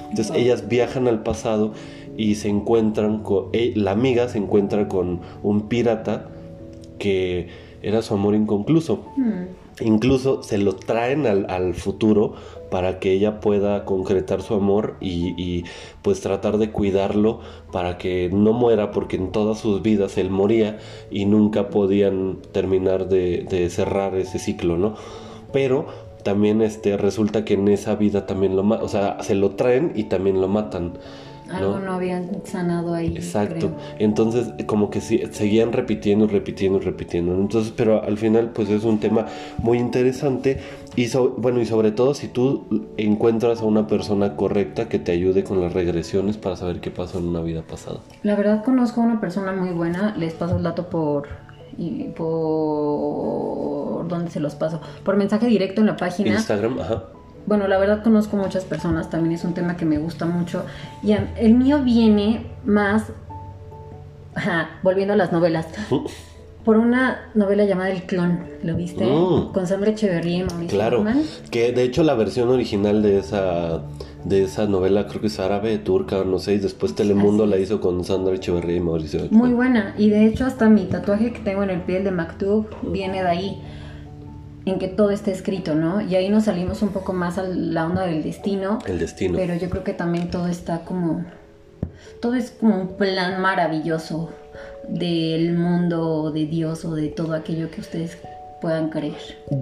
Entonces 0.08 0.34
ellas 0.34 0.68
viajan 0.68 1.06
al 1.06 1.22
pasado 1.22 1.72
y 2.16 2.34
se 2.36 2.48
encuentran 2.48 3.22
con... 3.22 3.46
eh, 3.52 3.72
la 3.76 3.90
amiga 3.90 4.28
se 4.28 4.38
encuentra 4.38 4.88
con 4.88 5.20
un 5.42 5.68
pirata 5.68 6.30
que 6.98 7.48
era 7.82 8.00
su 8.00 8.14
amor 8.14 8.34
inconcluso. 8.34 9.04
Mm. 9.16 9.84
Incluso 9.84 10.42
se 10.42 10.58
lo 10.58 10.74
traen 10.74 11.26
al, 11.26 11.46
al 11.50 11.74
futuro 11.74 12.34
para 12.72 13.00
que 13.00 13.12
ella 13.12 13.38
pueda 13.38 13.84
concretar 13.84 14.40
su 14.40 14.54
amor 14.54 14.96
y, 14.98 15.34
y, 15.36 15.64
pues 16.00 16.22
tratar 16.22 16.56
de 16.56 16.70
cuidarlo 16.70 17.40
para 17.70 17.98
que 17.98 18.30
no 18.32 18.54
muera 18.54 18.92
porque 18.92 19.16
en 19.16 19.30
todas 19.30 19.58
sus 19.58 19.82
vidas 19.82 20.16
él 20.16 20.30
moría 20.30 20.78
y 21.10 21.26
nunca 21.26 21.68
podían 21.68 22.38
terminar 22.52 23.10
de, 23.10 23.46
de 23.46 23.68
cerrar 23.68 24.14
ese 24.14 24.38
ciclo, 24.38 24.78
¿no? 24.78 24.94
Pero 25.52 25.84
también 26.22 26.62
este 26.62 26.96
resulta 26.96 27.44
que 27.44 27.54
en 27.54 27.68
esa 27.68 27.94
vida 27.94 28.24
también 28.24 28.56
lo 28.56 28.62
matan, 28.62 28.86
o 28.86 28.88
sea, 28.88 29.22
se 29.22 29.34
lo 29.34 29.50
traen 29.50 29.92
y 29.94 30.04
también 30.04 30.40
lo 30.40 30.48
matan. 30.48 30.94
Algo 31.52 31.80
no, 31.80 31.92
habían 31.92 32.44
sanado 32.44 32.94
ahí. 32.94 33.08
Exacto. 33.14 33.72
Entonces, 33.98 34.52
como 34.66 34.90
que 34.90 35.00
sí, 35.00 35.22
seguían 35.32 35.72
repitiendo, 35.72 36.26
repitiendo, 36.26 36.78
repitiendo. 36.78 37.34
Entonces, 37.34 37.72
pero 37.76 38.02
al 38.02 38.16
final, 38.16 38.50
pues 38.54 38.70
es 38.70 38.84
un 38.84 38.98
tema 39.00 39.26
muy 39.58 39.78
interesante. 39.78 40.58
Y 40.94 41.10
bueno, 41.38 41.60
y 41.60 41.66
sobre 41.66 41.90
todo 41.90 42.14
si 42.14 42.28
tú 42.28 42.66
encuentras 42.96 43.62
a 43.62 43.64
una 43.64 43.86
persona 43.86 44.36
correcta 44.36 44.88
que 44.88 44.98
te 44.98 45.12
ayude 45.12 45.42
con 45.44 45.60
las 45.60 45.72
regresiones 45.72 46.36
para 46.36 46.56
saber 46.56 46.80
qué 46.80 46.90
pasó 46.90 47.18
en 47.18 47.28
una 47.28 47.40
vida 47.40 47.62
pasada. 47.62 48.00
La 48.22 48.36
verdad 48.36 48.62
conozco 48.64 49.00
a 49.00 49.04
una 49.04 49.20
persona 49.20 49.52
muy 49.52 49.70
buena, 49.70 50.14
les 50.16 50.34
paso 50.34 50.56
el 50.56 50.62
dato 50.62 50.90
por 50.90 51.28
y 51.78 52.04
por 52.08 54.06
dónde 54.06 54.30
se 54.30 54.40
los 54.40 54.54
paso, 54.54 54.80
por 55.04 55.16
mensaje 55.16 55.46
directo 55.46 55.80
en 55.80 55.86
la 55.86 55.96
página. 55.96 56.34
Instagram, 56.34 56.78
ajá. 56.80 57.04
Bueno, 57.46 57.66
la 57.66 57.78
verdad 57.78 58.02
conozco 58.02 58.36
muchas 58.36 58.64
personas, 58.64 59.10
también 59.10 59.34
es 59.34 59.44
un 59.44 59.54
tema 59.54 59.76
que 59.76 59.84
me 59.84 59.98
gusta 59.98 60.26
mucho. 60.26 60.64
Y 61.02 61.12
el 61.12 61.54
mío 61.54 61.82
viene 61.82 62.46
más, 62.64 63.06
ajá, 64.34 64.68
volviendo 64.82 65.14
a 65.14 65.16
las 65.16 65.32
novelas. 65.32 65.66
Por 66.64 66.76
una 66.76 67.30
novela 67.34 67.64
llamada 67.64 67.90
El 67.90 68.04
Clon, 68.04 68.40
¿lo 68.62 68.76
viste? 68.76 69.04
Mm. 69.04 69.52
Con 69.52 69.66
Sandra 69.66 69.90
Echeverría 69.90 70.38
y 70.38 70.44
Mauricio 70.44 70.78
Claro, 70.78 71.04
que 71.50 71.72
de 71.72 71.82
hecho 71.82 72.02
la 72.04 72.14
versión 72.14 72.48
original 72.48 73.02
de 73.02 73.18
esa 73.18 73.82
de 74.24 74.44
esa 74.44 74.66
novela 74.66 75.08
creo 75.08 75.20
que 75.20 75.26
es 75.26 75.40
árabe, 75.40 75.78
turca, 75.78 76.22
no 76.24 76.38
sé, 76.38 76.54
y 76.54 76.58
después 76.58 76.94
Telemundo 76.94 77.44
la 77.46 77.58
hizo 77.58 77.80
con 77.80 78.04
Sandra 78.04 78.34
Echeverría 78.34 78.76
y 78.76 78.80
Mauricio. 78.80 79.26
Muy 79.30 79.52
buena, 79.52 79.94
y 79.98 80.10
de 80.10 80.26
hecho 80.26 80.46
hasta 80.46 80.68
mi 80.68 80.84
tatuaje 80.84 81.32
que 81.32 81.40
tengo 81.40 81.64
en 81.64 81.70
el 81.70 81.80
piel 81.80 82.04
de 82.04 82.12
Maktub 82.12 82.66
viene 82.82 83.22
de 83.22 83.28
ahí, 83.28 83.62
en 84.64 84.78
que 84.78 84.86
todo 84.86 85.10
está 85.10 85.32
escrito, 85.32 85.74
¿no? 85.74 86.00
Y 86.00 86.14
ahí 86.14 86.28
nos 86.28 86.44
salimos 86.44 86.82
un 86.82 86.90
poco 86.90 87.12
más 87.12 87.36
a 87.36 87.42
la 87.42 87.84
onda 87.84 88.06
del 88.06 88.22
destino. 88.22 88.78
El 88.86 89.00
destino. 89.00 89.36
Pero 89.36 89.56
yo 89.56 89.68
creo 89.68 89.82
que 89.82 89.92
también 89.92 90.30
todo 90.30 90.46
está 90.46 90.84
como, 90.84 91.24
todo 92.20 92.34
es 92.34 92.52
como 92.52 92.80
un 92.80 92.96
plan 92.96 93.40
maravilloso 93.42 94.30
del 94.88 95.54
mundo, 95.54 96.30
de 96.32 96.46
Dios 96.46 96.84
o 96.84 96.94
de 96.94 97.08
todo 97.08 97.34
aquello 97.34 97.70
que 97.70 97.80
ustedes 97.80 98.18
puedan 98.60 98.90
creer. 98.90 99.14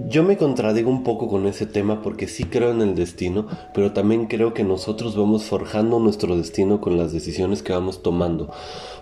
Yo 0.07 0.23
me 0.23 0.37
contradigo 0.37 0.89
un 0.89 1.03
poco 1.03 1.27
con 1.27 1.47
ese 1.47 1.65
tema 1.65 2.01
porque 2.03 2.27
sí 2.27 2.43
creo 2.43 2.71
en 2.71 2.81
el 2.81 2.95
destino, 2.95 3.47
pero 3.73 3.91
también 3.93 4.27
creo 4.27 4.53
que 4.53 4.63
nosotros 4.63 5.15
vamos 5.15 5.43
forjando 5.43 5.99
nuestro 5.99 6.37
destino 6.37 6.79
con 6.79 6.97
las 6.97 7.11
decisiones 7.11 7.63
que 7.63 7.73
vamos 7.73 8.03
tomando. 8.03 8.53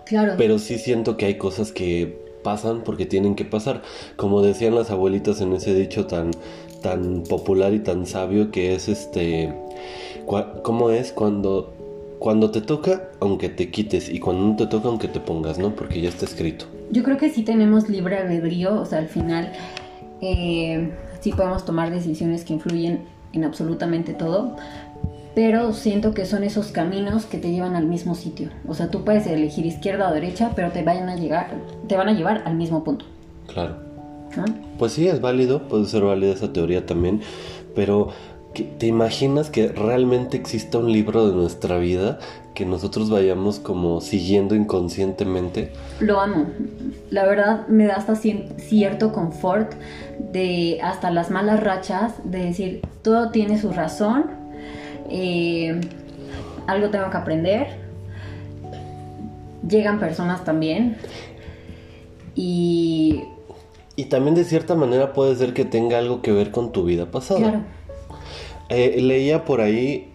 Claro. 0.05 0.35
Pero 0.37 0.57
sí 0.57 0.77
siento 0.77 1.17
que 1.17 1.25
hay 1.25 1.37
cosas 1.37 1.71
que 1.71 2.17
pasan 2.43 2.83
porque 2.85 3.05
tienen 3.05 3.35
que 3.35 3.43
pasar, 3.43 3.81
como 4.15 4.41
decían 4.41 4.73
las 4.73 4.89
abuelitas 4.89 5.41
en 5.41 5.53
ese 5.53 5.75
dicho 5.75 6.07
tan 6.07 6.31
tan 6.81 7.23
popular 7.23 7.73
y 7.73 7.79
tan 7.79 8.05
sabio 8.05 8.51
que 8.51 8.73
es 8.73 8.87
este 8.87 9.53
¿cómo 10.63 10.91
es 10.91 11.11
cuando 11.11 11.73
cuando 12.19 12.51
te 12.51 12.61
toca, 12.61 13.09
aunque 13.19 13.49
te 13.49 13.71
quites, 13.71 14.09
y 14.09 14.19
cuando 14.19 14.47
no 14.47 14.55
te 14.55 14.67
toca, 14.67 14.89
aunque 14.89 15.07
te 15.07 15.19
pongas, 15.19 15.57
¿no? 15.57 15.73
Porque 15.73 16.01
ya 16.01 16.09
está 16.09 16.25
escrito. 16.25 16.65
Yo 16.91 17.03
creo 17.03 17.17
que 17.17 17.29
sí 17.29 17.43
tenemos 17.43 17.89
libre 17.89 18.17
albedrío, 18.17 18.81
o 18.81 18.85
sea, 18.85 18.99
al 18.99 19.07
final 19.07 19.51
eh, 20.21 20.91
sí 21.21 21.31
podemos 21.31 21.65
tomar 21.65 21.91
decisiones 21.91 22.43
que 22.43 22.53
influyen 22.53 23.01
en 23.31 23.43
absolutamente 23.45 24.13
todo, 24.13 24.55
pero 25.33 25.71
siento 25.71 26.13
que 26.13 26.25
son 26.25 26.43
esos 26.43 26.67
caminos 26.67 27.25
que 27.25 27.37
te 27.37 27.51
llevan 27.51 27.75
al 27.75 27.85
mismo 27.85 28.15
sitio. 28.15 28.49
O 28.67 28.73
sea, 28.73 28.89
tú 28.89 29.05
puedes 29.05 29.25
elegir 29.25 29.65
izquierda 29.65 30.09
o 30.09 30.13
derecha, 30.13 30.51
pero 30.55 30.71
te 30.71 30.83
vayan 30.83 31.07
a 31.07 31.15
llegar, 31.15 31.51
te 31.87 31.95
van 31.95 32.09
a 32.09 32.13
llevar 32.13 32.43
al 32.45 32.55
mismo 32.55 32.83
punto. 32.83 33.05
Claro. 33.47 33.89
Pues 34.77 34.93
sí, 34.93 35.07
es 35.07 35.21
válido, 35.21 35.67
puede 35.67 35.85
ser 35.85 36.03
válida 36.03 36.33
esa 36.33 36.53
teoría 36.53 36.85
también, 36.85 37.21
pero 37.75 38.09
¿Te 38.53 38.87
imaginas 38.87 39.49
que 39.49 39.67
realmente 39.67 40.35
exista 40.35 40.79
un 40.79 40.91
libro 40.91 41.29
de 41.29 41.35
nuestra 41.35 41.77
vida 41.77 42.19
que 42.55 42.65
nosotros 42.65 43.09
vayamos 43.09 43.59
como 43.59 44.01
siguiendo 44.01 44.55
inconscientemente? 44.55 45.71
Lo 45.99 46.19
amo. 46.19 46.47
La 47.11 47.25
verdad 47.25 47.67
me 47.67 47.85
da 47.85 47.95
hasta 47.95 48.15
cierto 48.15 49.13
confort 49.13 49.73
de 50.33 50.79
hasta 50.81 51.11
las 51.11 51.29
malas 51.29 51.63
rachas, 51.63 52.15
de 52.23 52.45
decir, 52.45 52.81
todo 53.03 53.29
tiene 53.29 53.59
su 53.59 53.71
razón, 53.71 54.25
eh, 55.09 55.79
algo 56.65 56.89
tengo 56.89 57.09
que 57.11 57.17
aprender. 57.17 57.67
Llegan 59.67 59.99
personas 59.99 60.43
también. 60.43 60.97
Y... 62.35 63.23
Y 63.95 64.05
también 64.05 64.33
de 64.33 64.45
cierta 64.45 64.75
manera 64.75 65.11
puede 65.11 65.35
ser 65.35 65.53
que 65.53 65.65
tenga 65.65 65.99
algo 65.99 66.21
que 66.21 66.31
ver 66.31 66.51
con 66.51 66.71
tu 66.71 66.85
vida 66.85 67.11
pasada. 67.11 67.39
Claro 67.39 67.78
eh, 68.69 69.01
leía 69.01 69.45
por 69.45 69.61
ahí 69.61 70.09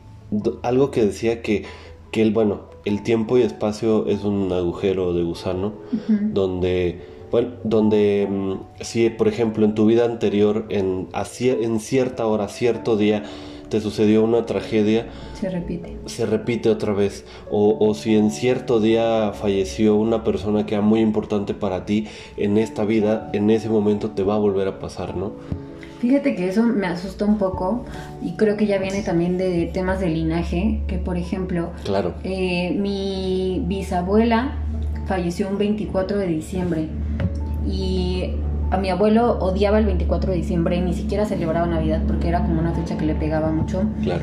algo 0.62 0.90
que 0.90 1.04
decía 1.04 1.42
que, 1.42 1.64
que 2.11 2.23
el, 2.23 2.32
bueno, 2.32 2.62
el 2.84 3.02
tiempo 3.02 3.38
y 3.38 3.42
espacio 3.42 4.06
es 4.06 4.25
un 4.25 4.52
agujero 4.52 5.12
de 5.14 5.23
gusano 5.23 5.73
donde, 6.08 7.00
bueno, 7.30 7.52
donde 7.64 8.28
mm, 8.30 8.82
si 8.82 9.11
por 9.11 9.28
ejemplo 9.28 9.64
en 9.64 9.75
tu 9.75 9.87
vida 9.87 10.04
anterior, 10.04 10.66
en, 10.68 11.08
en 11.40 11.80
cierta 11.80 12.26
hora, 12.26 12.49
cierto 12.49 12.96
día, 12.96 13.25
te 13.68 13.80
sucedió 13.80 14.23
una 14.23 14.46
tragedia, 14.46 15.06
se 15.40 15.50
repite. 15.50 15.96
Se 16.06 16.26
repite 16.26 16.68
otra 16.68 16.92
vez. 16.92 17.25
O, 17.50 17.76
o, 17.80 17.94
si 17.94 18.14
en 18.14 18.30
cierto 18.30 18.78
día 18.78 19.32
falleció 19.32 19.96
una 19.96 20.23
persona 20.23 20.66
que 20.66 20.75
era 20.75 20.82
muy 20.82 21.00
importante 21.00 21.54
para 21.54 21.87
ti, 21.87 22.06
en 22.37 22.58
esta 22.58 22.84
vida, 22.84 23.30
en 23.32 23.50
ese 23.50 23.68
momento 23.68 24.11
te 24.11 24.23
va 24.23 24.34
a 24.37 24.38
volver 24.38 24.68
a 24.68 24.78
pasar, 24.78 25.16
¿no? 25.16 25.32
Fíjate 26.00 26.34
que 26.34 26.48
eso 26.48 26.62
me 26.62 26.86
asusta 26.86 27.24
un 27.24 27.38
poco 27.38 27.84
y 28.22 28.32
creo 28.32 28.56
que 28.56 28.66
ya 28.66 28.78
viene 28.78 29.02
también 29.02 29.38
de 29.38 29.70
temas 29.72 30.00
de 30.00 30.08
linaje, 30.08 30.82
que 30.86 30.98
por 30.98 31.16
ejemplo, 31.16 31.70
claro. 31.84 32.14
Eh, 32.24 32.76
mi 32.78 33.62
bisabuela 33.66 34.56
falleció 35.06 35.48
un 35.48 35.58
24 35.58 36.18
de 36.18 36.26
diciembre 36.26 36.88
y 37.66 38.34
a 38.70 38.76
mi 38.76 38.90
abuelo 38.90 39.38
odiaba 39.38 39.78
el 39.78 39.86
24 39.86 40.32
de 40.32 40.36
diciembre 40.36 40.76
y 40.76 40.80
ni 40.80 40.94
siquiera 40.94 41.26
celebraba 41.26 41.66
Navidad 41.66 42.02
porque 42.06 42.28
era 42.28 42.42
como 42.42 42.60
una 42.60 42.72
fecha 42.72 42.98
que 42.98 43.06
le 43.06 43.14
pegaba 43.14 43.50
mucho. 43.50 43.84
Claro. 44.02 44.22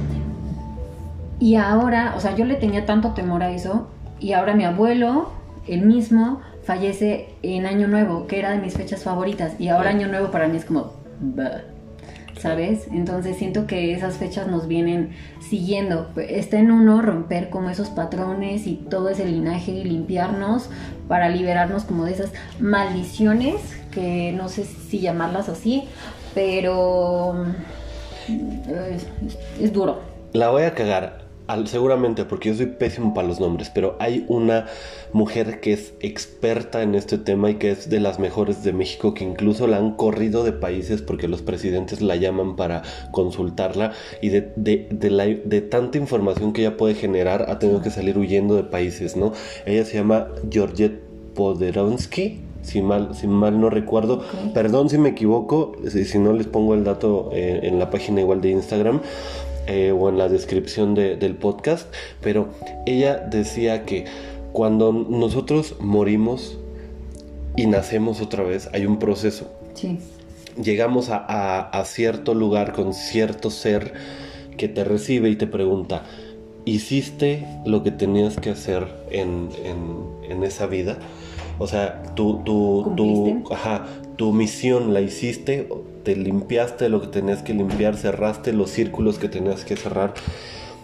Y 1.39 1.55
ahora, 1.55 2.13
o 2.15 2.19
sea, 2.19 2.35
yo 2.35 2.45
le 2.45 2.55
tenía 2.55 2.85
tanto 2.85 3.11
temor 3.11 3.41
a 3.43 3.51
eso 3.51 3.87
y 4.19 4.33
ahora 4.33 4.53
mi 4.53 4.65
abuelo, 4.65 5.29
el 5.67 5.81
mismo, 5.81 6.41
fallece 6.63 7.29
en 7.41 7.65
Año 7.65 7.87
Nuevo, 7.87 8.27
que 8.27 8.37
era 8.37 8.51
de 8.51 8.59
mis 8.59 8.75
fechas 8.75 9.03
favoritas 9.03 9.53
y 9.59 9.69
ahora 9.69 9.89
Año 9.89 10.07
Nuevo 10.07 10.29
para 10.29 10.47
mí 10.47 10.57
es 10.57 10.65
como 10.65 11.00
¿sabes? 12.41 12.87
Entonces 12.91 13.37
siento 13.37 13.67
que 13.67 13.93
esas 13.93 14.17
fechas 14.17 14.47
nos 14.47 14.67
vienen 14.67 15.11
siguiendo. 15.39 16.09
Está 16.17 16.57
en 16.57 16.71
uno 16.71 17.01
romper 17.01 17.49
como 17.49 17.69
esos 17.69 17.89
patrones 17.89 18.65
y 18.65 18.75
todo 18.75 19.09
ese 19.09 19.25
linaje 19.25 19.71
y 19.71 19.83
limpiarnos 19.83 20.69
para 21.07 21.29
liberarnos 21.29 21.83
como 21.83 22.05
de 22.05 22.13
esas 22.13 22.31
maldiciones, 22.59 23.57
que 23.91 24.31
no 24.31 24.49
sé 24.49 24.65
si 24.65 24.99
llamarlas 24.99 25.49
así, 25.49 25.83
pero 26.33 27.45
mm, 28.27 29.61
es, 29.61 29.73
duro. 29.73 29.99
La 30.33 30.49
voy 30.49 30.63
a 30.63 30.73
cagar 30.73 31.20
seguramente 31.65 32.25
porque 32.25 32.49
yo 32.49 32.55
soy 32.55 32.67
pésimo 32.67 33.13
para 33.13 33.27
los 33.27 33.39
nombres, 33.39 33.69
pero 33.73 33.95
hay 33.99 34.25
una 34.27 34.67
mujer 35.13 35.59
que 35.59 35.73
es 35.73 35.93
experta 35.99 36.81
en 36.81 36.95
este 36.95 37.17
tema 37.17 37.49
y 37.49 37.55
que 37.55 37.71
es 37.71 37.89
de 37.89 37.99
las 37.99 38.19
mejores 38.19 38.63
de 38.63 38.73
México, 38.73 39.13
que 39.13 39.23
incluso 39.23 39.67
la 39.67 39.77
han 39.77 39.91
corrido 39.95 40.43
de 40.43 40.53
países 40.53 41.01
porque 41.01 41.27
los 41.27 41.41
presidentes 41.41 42.01
la 42.01 42.15
llaman 42.15 42.55
para 42.55 42.83
consultarla 43.11 43.93
y 44.21 44.29
de, 44.29 44.53
de, 44.55 45.61
tanta 45.61 45.97
información 45.97 46.53
que 46.53 46.61
ella 46.61 46.77
puede 46.77 46.95
generar 46.95 47.45
ha 47.49 47.59
tenido 47.59 47.81
que 47.81 47.89
salir 47.89 48.17
huyendo 48.17 48.55
de 48.55 48.63
países, 48.63 49.15
¿no? 49.15 49.33
Ella 49.65 49.85
se 49.85 49.97
llama 49.97 50.27
Georgette 50.49 51.01
Poderonsky. 51.35 52.41
Si 52.61 52.79
mal, 52.79 53.15
si 53.15 53.25
mal 53.25 53.59
no 53.59 53.71
recuerdo, 53.71 54.21
perdón 54.53 54.87
si 54.87 54.99
me 54.99 55.09
equivoco, 55.09 55.71
si, 55.89 56.05
si 56.05 56.19
no 56.19 56.31
les 56.31 56.45
pongo 56.45 56.75
el 56.75 56.83
dato 56.83 57.31
eh, 57.33 57.61
en 57.63 57.79
la 57.79 57.89
página 57.89 58.21
igual 58.21 58.39
de 58.39 58.51
Instagram, 58.51 59.01
eh, 59.67 59.91
o 59.91 60.09
en 60.09 60.17
la 60.17 60.27
descripción 60.27 60.95
del 60.95 61.35
podcast, 61.35 61.87
pero 62.21 62.49
ella 62.85 63.17
decía 63.17 63.85
que 63.85 64.05
cuando 64.51 64.91
nosotros 64.91 65.75
morimos 65.79 66.57
y 67.55 67.67
nacemos 67.67 68.21
otra 68.21 68.43
vez, 68.43 68.69
hay 68.73 68.85
un 68.85 68.97
proceso. 68.97 69.51
Sí. 69.73 69.99
Llegamos 70.61 71.09
a, 71.11 71.83
cierto 71.85 72.33
lugar 72.33 72.73
con 72.73 72.93
cierto 72.93 73.49
ser 73.49 73.93
que 74.57 74.67
te 74.67 74.83
recibe 74.83 75.29
y 75.29 75.35
te 75.35 75.47
pregunta, 75.47 76.03
¿hiciste 76.65 77.45
lo 77.65 77.83
que 77.83 77.91
tenías 77.91 78.37
que 78.37 78.49
hacer 78.49 78.87
en, 79.09 79.49
en, 79.63 80.43
esa 80.43 80.65
vida? 80.65 80.97
O 81.59 81.67
sea, 81.67 82.03
tu, 82.15 82.39
tu, 82.43 82.93
tu, 82.97 83.43
tu 84.17 84.33
misión 84.33 84.93
la 84.93 85.01
hiciste 85.01 85.69
te 86.03 86.15
limpiaste 86.15 86.89
lo 86.89 87.01
que 87.01 87.07
tenías 87.07 87.43
que 87.43 87.53
limpiar, 87.53 87.95
cerraste 87.95 88.53
los 88.53 88.69
círculos 88.69 89.19
que 89.19 89.29
tenías 89.29 89.65
que 89.65 89.75
cerrar. 89.75 90.13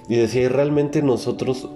Y 0.09 0.15
decía, 0.15 0.47
realmente 0.49 1.01
nosotros 1.01 1.69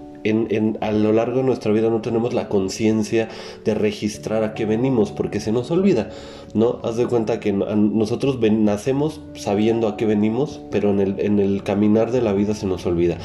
a 0.80 0.92
lo 0.92 1.12
largo 1.12 1.38
de 1.38 1.42
nuestra 1.42 1.72
vida 1.72 1.90
no 1.90 2.00
tenemos 2.00 2.32
la 2.32 2.48
conciencia 2.48 3.28
de 3.64 3.74
registrar 3.74 4.44
a 4.44 4.54
qué 4.54 4.66
venimos, 4.66 5.10
porque 5.10 5.40
se 5.40 5.50
nos 5.50 5.70
olvida, 5.72 6.10
¿no? 6.54 6.78
Haz 6.84 6.96
de 6.96 7.06
cuenta 7.06 7.40
que 7.40 7.52
nosotros 7.52 8.38
nacemos 8.38 9.20
sabiendo 9.34 9.88
a 9.88 9.96
qué 9.96 10.06
venimos, 10.06 10.60
pero 10.70 10.90
en 10.90 11.38
el 11.40 11.62
caminar 11.64 12.12
de 12.12 12.22
la 12.22 12.32
vida 12.32 12.54
se 12.54 12.66
nos 12.66 12.86
olvida. 12.86 13.18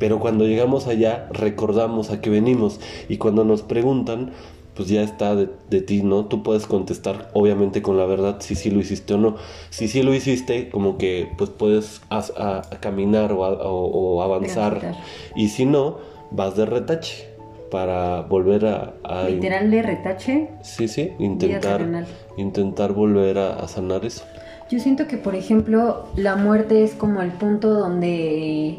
Pero 0.00 0.18
cuando 0.18 0.44
llegamos 0.44 0.88
allá 0.88 1.28
recordamos 1.30 2.10
a 2.10 2.20
qué 2.20 2.30
venimos 2.30 2.80
y 3.08 3.18
cuando 3.18 3.44
nos 3.44 3.62
preguntan, 3.62 4.32
pues 4.74 4.88
ya 4.88 5.02
está 5.02 5.34
de, 5.36 5.48
de, 5.70 5.80
ti, 5.80 6.02
¿no? 6.02 6.26
Tú 6.26 6.42
puedes 6.42 6.66
contestar 6.66 7.30
obviamente 7.32 7.82
con 7.82 7.96
la 7.96 8.06
verdad 8.06 8.36
si 8.40 8.54
sí 8.54 8.70
lo 8.70 8.80
hiciste 8.80 9.14
o 9.14 9.18
no. 9.18 9.36
Si 9.70 9.88
sí 9.88 10.02
lo 10.02 10.14
hiciste, 10.14 10.68
como 10.68 10.98
que 10.98 11.28
pues 11.38 11.50
puedes 11.50 12.00
a, 12.10 12.24
a, 12.36 12.58
a 12.58 12.80
caminar 12.80 13.32
o, 13.32 13.40
o, 13.40 14.22
avanzar. 14.22 14.80
Transitar. 14.80 15.04
Y 15.36 15.48
si 15.48 15.64
no, 15.64 15.98
vas 16.30 16.56
de 16.56 16.66
retache 16.66 17.28
para 17.70 18.22
volver 18.22 18.66
a... 18.66 19.28
Literal 19.28 19.70
de 19.70 19.82
retache. 19.82 20.48
Sí, 20.62 20.86
sí, 20.86 21.12
intentar, 21.18 22.06
intentar 22.36 22.92
volver 22.92 23.38
a, 23.38 23.56
a 23.56 23.68
sanar 23.68 24.04
eso. 24.04 24.24
Yo 24.70 24.78
siento 24.80 25.06
que, 25.06 25.18
por 25.18 25.34
ejemplo, 25.34 26.06
la 26.16 26.36
muerte 26.36 26.84
es 26.84 26.94
como 26.94 27.20
el 27.20 27.32
punto 27.32 27.74
donde 27.74 28.78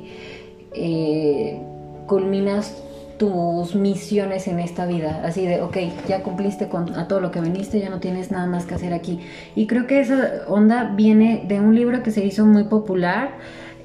eh, 0.74 1.62
culminas 2.08 2.84
tus 3.18 3.76
misiones 3.76 4.48
en 4.48 4.60
esta 4.60 4.86
vida. 4.86 5.22
Así 5.24 5.46
de, 5.46 5.62
ok, 5.62 5.78
ya 6.08 6.22
cumpliste 6.24 6.68
con 6.68 6.96
a 6.96 7.08
todo 7.08 7.22
lo 7.22 7.32
que 7.32 7.40
viniste, 7.42 7.80
ya 7.80 7.90
no 7.90 8.00
tienes 8.00 8.32
nada 8.32 8.46
más 8.48 8.66
que 8.66 8.76
hacer 8.76 8.94
aquí. 8.94 9.20
Y 9.56 9.68
creo 9.68 9.88
que 9.88 10.00
esa 10.02 10.44
onda 10.48 10.94
viene 10.96 11.44
de 11.48 11.60
un 11.60 11.76
libro 11.76 12.04
que 12.04 12.12
se 12.12 12.26
hizo 12.26 12.46
muy 12.46 12.66
popular. 12.66 13.30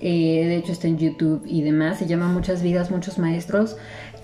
eh, 0.02 0.46
de 0.46 0.56
hecho 0.56 0.72
está 0.72 0.88
en 0.88 0.96
YouTube 0.96 1.42
y 1.46 1.60
demás. 1.62 1.98
Se 1.98 2.06
llama 2.06 2.26
Muchas 2.28 2.62
vidas, 2.62 2.90
muchos 2.90 3.18
maestros. 3.18 3.76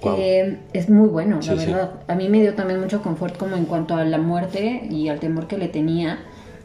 Wow. 0.03 0.15
Eh, 0.19 0.59
es 0.73 0.89
muy 0.89 1.09
bueno, 1.09 1.43
Sí, 1.43 1.51
la 1.51 1.57
sí. 1.61 1.67
verdad. 1.67 1.91
A 2.09 2.15
mí 2.15 2.29
me 2.31 2.41
dio 2.41 2.55
también 2.55 2.81
mucho 2.81 3.03
confort 3.03 3.37
como 3.37 3.57
en 3.57 3.67
cuanto 3.67 3.95
a 3.95 4.05
la 4.05 4.17
muerte 4.19 4.87
y 4.91 5.09
al 5.09 5.21
temor 5.21 5.47
que 5.49 5.59
le 5.59 5.69
tenía. 5.69 6.19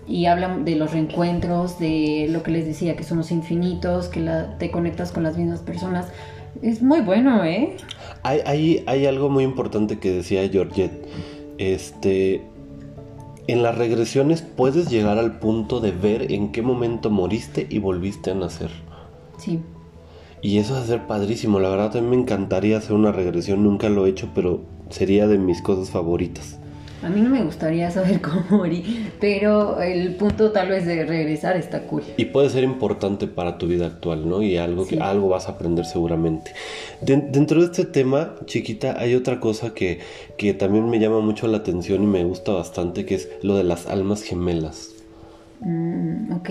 Y 0.07 0.25
habla 0.27 0.57
de 0.57 0.75
los 0.75 0.93
reencuentros, 0.93 1.77
de 1.77 2.27
lo 2.29 2.41
que 2.41 2.51
les 2.51 2.65
decía, 2.65 2.95
que 2.95 3.03
somos 3.03 3.31
infinitos, 3.31 4.07
que 4.07 4.19
la- 4.21 4.57
te 4.57 4.71
conectas 4.71 5.11
con 5.11 5.23
las 5.23 5.37
mismas 5.37 5.59
personas. 5.59 6.07
Es 6.61 6.81
muy 6.81 7.01
bueno, 7.01 7.43
¿eh? 7.45 7.75
Hay, 8.23 8.39
hay, 8.45 8.83
hay 8.87 9.05
algo 9.05 9.29
muy 9.29 9.43
importante 9.43 9.99
que 9.99 10.11
decía 10.11 10.47
Georgette. 10.49 11.07
Este. 11.57 12.43
En 13.47 13.63
las 13.63 13.77
regresiones 13.77 14.43
puedes 14.43 14.89
llegar 14.89 15.17
al 15.17 15.39
punto 15.39 15.79
de 15.79 15.91
ver 15.91 16.31
en 16.31 16.51
qué 16.51 16.61
momento 16.61 17.09
moriste 17.09 17.67
y 17.69 17.79
volviste 17.79 18.31
a 18.31 18.35
nacer. 18.35 18.69
Sí. 19.37 19.59
Y 20.41 20.57
eso 20.57 20.73
va 20.73 20.81
a 20.81 20.85
ser 20.85 21.05
padrísimo. 21.07 21.59
La 21.59 21.69
verdad, 21.69 22.01
mí 22.01 22.07
me 22.07 22.15
encantaría 22.15 22.77
hacer 22.77 22.93
una 22.93 23.11
regresión. 23.11 23.63
Nunca 23.63 23.89
lo 23.89 24.05
he 24.05 24.09
hecho, 24.09 24.29
pero 24.33 24.61
sería 24.89 25.27
de 25.27 25.37
mis 25.37 25.61
cosas 25.61 25.89
favoritas. 25.89 26.60
A 27.03 27.09
mí 27.09 27.19
no 27.21 27.29
me 27.29 27.43
gustaría 27.43 27.89
saber 27.89 28.21
cómo 28.27 28.43
morí, 28.51 29.09
pero 29.19 29.81
el 29.81 30.15
punto 30.15 30.51
tal 30.51 30.69
vez 30.69 30.85
de 30.85 31.03
regresar 31.03 31.57
está 31.57 31.81
cool. 31.83 32.03
Y 32.17 32.25
puede 32.25 32.49
ser 32.49 32.63
importante 32.63 33.25
para 33.27 33.57
tu 33.57 33.65
vida 33.67 33.87
actual, 33.87 34.29
¿no? 34.29 34.43
Y 34.43 34.57
algo 34.57 34.85
que 34.85 34.99
algo 34.99 35.29
vas 35.29 35.47
a 35.47 35.53
aprender 35.53 35.85
seguramente. 35.85 36.51
Den- 37.01 37.31
dentro 37.31 37.59
de 37.59 37.65
este 37.65 37.85
tema, 37.85 38.35
chiquita, 38.45 38.99
hay 38.99 39.15
otra 39.15 39.39
cosa 39.39 39.73
que, 39.73 39.99
que 40.37 40.53
también 40.53 40.89
me 40.89 40.99
llama 40.99 41.21
mucho 41.21 41.47
la 41.47 41.57
atención 41.57 42.03
y 42.03 42.07
me 42.07 42.23
gusta 42.23 42.51
bastante, 42.51 43.05
que 43.05 43.15
es 43.15 43.29
lo 43.41 43.55
de 43.55 43.63
las 43.63 43.87
almas 43.87 44.21
gemelas. 44.21 44.89
Mm, 45.61 46.33
ok. 46.33 46.49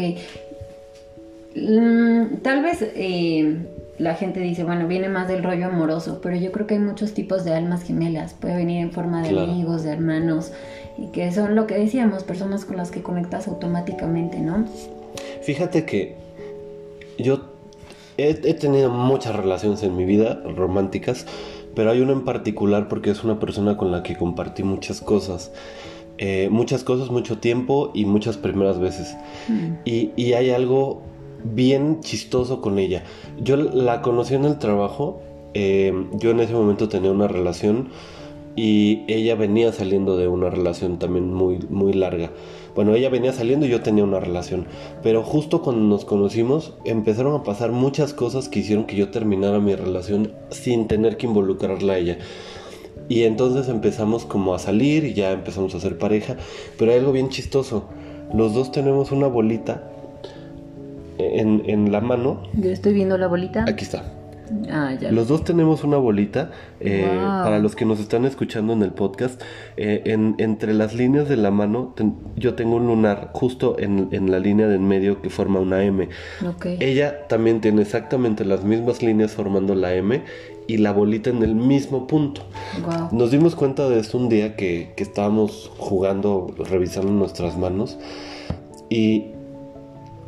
Mm, 1.55 2.37
tal 2.43 2.63
vez 2.63 2.79
eh, 2.83 3.57
la 3.99 4.15
gente 4.15 4.41
dice, 4.41 4.65
bueno, 4.65 4.87
viene 4.87 5.09
más 5.09 5.29
del 5.29 5.43
rollo 5.43 5.67
amoroso, 5.67 6.21
pero 6.23 6.37
yo 6.37 6.53
creo 6.53 6.67
que 6.67 6.75
hay 6.75 6.81
muchos 6.81 7.13
tipos 7.13 7.45
de 7.45 7.55
almas 7.55 7.83
gemelas. 7.83 8.35
Puede 8.35 8.57
venir 8.57 8.81
en 8.81 8.93
forma 8.93 9.23
de 9.23 9.31
Claro. 9.31 9.51
amigos, 9.53 9.83
de 9.83 9.91
hermanos, 9.91 10.53
y 10.99 11.07
que 11.09 11.31
son 11.33 11.55
lo 11.57 11.67
que 11.67 11.75
decíamos, 11.77 12.23
personas 12.25 12.65
con 12.65 12.77
las 12.77 12.91
que 12.91 13.03
conectas 13.03 13.49
automáticamente, 13.49 14.39
¿no? 14.41 14.65
Fíjate 15.43 15.85
que 15.85 16.15
yo 17.19 17.41
he, 18.17 18.29
he 18.31 18.55
tenido 18.55 18.91
muchas 18.91 19.35
relaciones 19.35 19.83
en 19.83 19.97
mi 19.97 20.05
vida 20.05 20.41
románticas, 20.57 21.27
pero 21.75 21.91
hay 21.91 22.01
una 22.01 22.13
en 22.13 22.25
particular 22.25 22.89
porque 22.89 23.11
es 23.11 23.25
una 23.25 23.39
persona 23.41 23.77
con 23.77 23.91
la 23.93 24.03
que 24.03 24.17
compartí 24.17 24.63
muchas 24.63 25.01
cosas. 25.01 25.53
Eh, 26.19 26.49
muchas 26.51 26.85
cosas, 26.85 27.11
mucho 27.11 27.39
tiempo 27.39 27.91
y 27.95 28.05
muchas 28.05 28.37
primeras 28.37 28.79
veces. 28.79 29.17
Mm, 29.49 29.73
Y, 29.87 30.11
y 30.17 30.33
hay 30.35 30.51
algo 30.51 31.03
bien 31.45 32.01
chistoso 32.01 32.61
con 32.61 32.79
ella. 32.79 33.05
Yo 33.41 33.57
la 33.57 34.03
conocí 34.03 34.35
en 34.35 34.45
el 34.45 34.59
trabajo. 34.59 35.21
eh, 35.55 35.93
yo 36.13 36.31
en 36.31 36.41
ese 36.41 36.53
momento 36.53 36.89
tenía 36.89 37.11
una 37.11 37.27
relación 37.27 37.89
y 38.57 39.05
ella 39.09 39.37
venía 39.37 39.73
saliendo 39.73 40.17
de 40.17 40.29
una 40.29 40.51
relación 40.51 40.99
también 40.99 41.33
muy, 41.33 41.59
muy 41.71 41.93
larga. 41.93 42.31
Bueno, 42.75 42.95
ella 42.95 43.09
venía 43.09 43.33
saliendo 43.33 43.67
y 43.67 43.71
yo 43.71 43.81
tenía 43.81 44.05
una 44.05 44.21
relación. 44.21 44.67
Pero 45.03 45.23
justo 45.23 45.63
cuando 45.63 45.83
nos 45.83 46.05
conocimos 46.05 46.75
empezaron 46.85 47.35
a 47.35 47.43
pasar 47.43 47.73
muchas 47.73 48.13
cosas 48.13 48.49
que 48.49 48.61
hicieron 48.61 48.85
que 48.85 48.97
yo 48.97 49.11
terminara 49.11 49.61
mi 49.61 49.75
relación 49.75 50.33
sin 50.51 50.89
tener 50.89 51.17
que 51.17 51.27
involucrarla 51.27 51.95
a 51.95 51.99
ella. 51.99 52.19
Y 53.09 53.23
entonces 53.23 53.69
empezamos 53.69 54.25
como 54.25 54.55
a 54.55 54.59
salir 54.59 55.05
y 55.05 55.15
ya 55.15 55.33
empezamos 55.33 55.75
a 55.75 55.81
ser 55.81 55.99
pareja. 55.99 56.37
Pero 56.79 56.93
hay 56.93 56.99
algo 56.99 57.13
bien 57.13 57.29
chistoso. 57.29 57.85
Los 58.35 58.55
dos 58.55 58.71
tenemos 58.73 59.11
una 59.11 59.27
bolita 59.27 59.90
en, 61.41 61.63
en 61.67 61.93
la 61.93 62.01
mano. 62.01 62.43
Yo 62.55 62.71
estoy 62.71 62.93
viendo 62.95 63.17
la 63.19 63.27
bolita. 63.29 63.65
Aquí 63.69 63.85
está. 63.85 64.15
Ah, 64.69 64.93
ya. 65.01 65.13
Los 65.13 65.29
dos 65.29 65.45
tenemos 65.45 65.85
una 65.85 65.97
bolita. 65.97 66.51
eh, 66.81 67.07
Wow. 67.09 67.45
Para 67.45 67.61
los 67.61 67.77
que 67.77 67.85
nos 67.85 68.01
están 68.01 68.25
escuchando 68.25 68.73
en 68.73 68.83
el 68.83 68.91
podcast, 68.91 69.41
eh, 69.77 70.03
en- 70.07 70.35
entre 70.39 70.75
las 70.75 70.93
líneas 70.93 71.29
de 71.29 71.37
la 71.37 71.53
mano, 71.53 71.93
ten- 71.95 72.17
yo 72.37 72.55
tengo 72.55 72.75
un 72.77 72.87
lunar 72.89 73.31
justo 73.33 73.77
en, 73.79 74.09
en 74.11 74.29
la 74.33 74.41
línea 74.41 74.67
de 74.67 74.75
en 74.75 74.89
medio 74.89 75.23
que 75.23 75.31
forma 75.31 75.61
una 75.61 75.85
M. 75.85 76.09
Ok. 76.49 76.67
Ella 76.81 77.29
también 77.29 77.61
tiene 77.61 77.83
exactamente 77.83 78.45
las 78.45 78.65
mismas 78.65 79.03
líneas 79.05 79.31
formando 79.33 79.77
la 79.77 79.95
M 79.95 80.21
y 80.67 80.79
la 80.79 80.91
bolita 80.93 81.31
en 81.31 81.45
el 81.45 81.55
mismo 81.55 82.09
punto. 82.09 82.43
Wow. 82.85 83.17
Nos 83.17 83.31
dimos 83.31 83.55
cuenta 83.55 83.89
de 83.89 84.01
esto 84.01 84.19
un 84.19 84.29
día 84.29 84.57
que, 84.57 84.95
que 84.97 85.05
estábamos 85.05 85.71
jugando, 85.79 86.53
revisando 86.69 87.13
nuestras 87.13 87.57
manos 87.57 87.99
y 88.89 89.27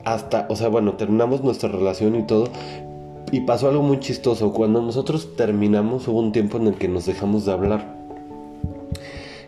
hasta, 0.05 0.47
o 0.49 0.57
sea, 0.57 0.69
bueno, 0.69 0.95
terminamos 0.95 1.43
nuestra 1.43 1.69
relación 1.69 2.17
y 2.17 2.23
todo 2.25 2.49
y 3.31 3.41
pasó 3.41 3.69
algo 3.69 3.83
muy 3.83 3.99
chistoso. 3.99 4.53
Cuando 4.53 4.83
nosotros 4.83 5.37
terminamos 5.37 6.07
hubo 6.09 6.21
un 6.21 6.33
tiempo 6.33 6.59
en 6.59 6.69
el 6.69 6.75
que 6.75 6.89
nos 6.89 7.07
dejamos 7.07 7.47
de 7.47 7.53
hablar. 7.53 7.97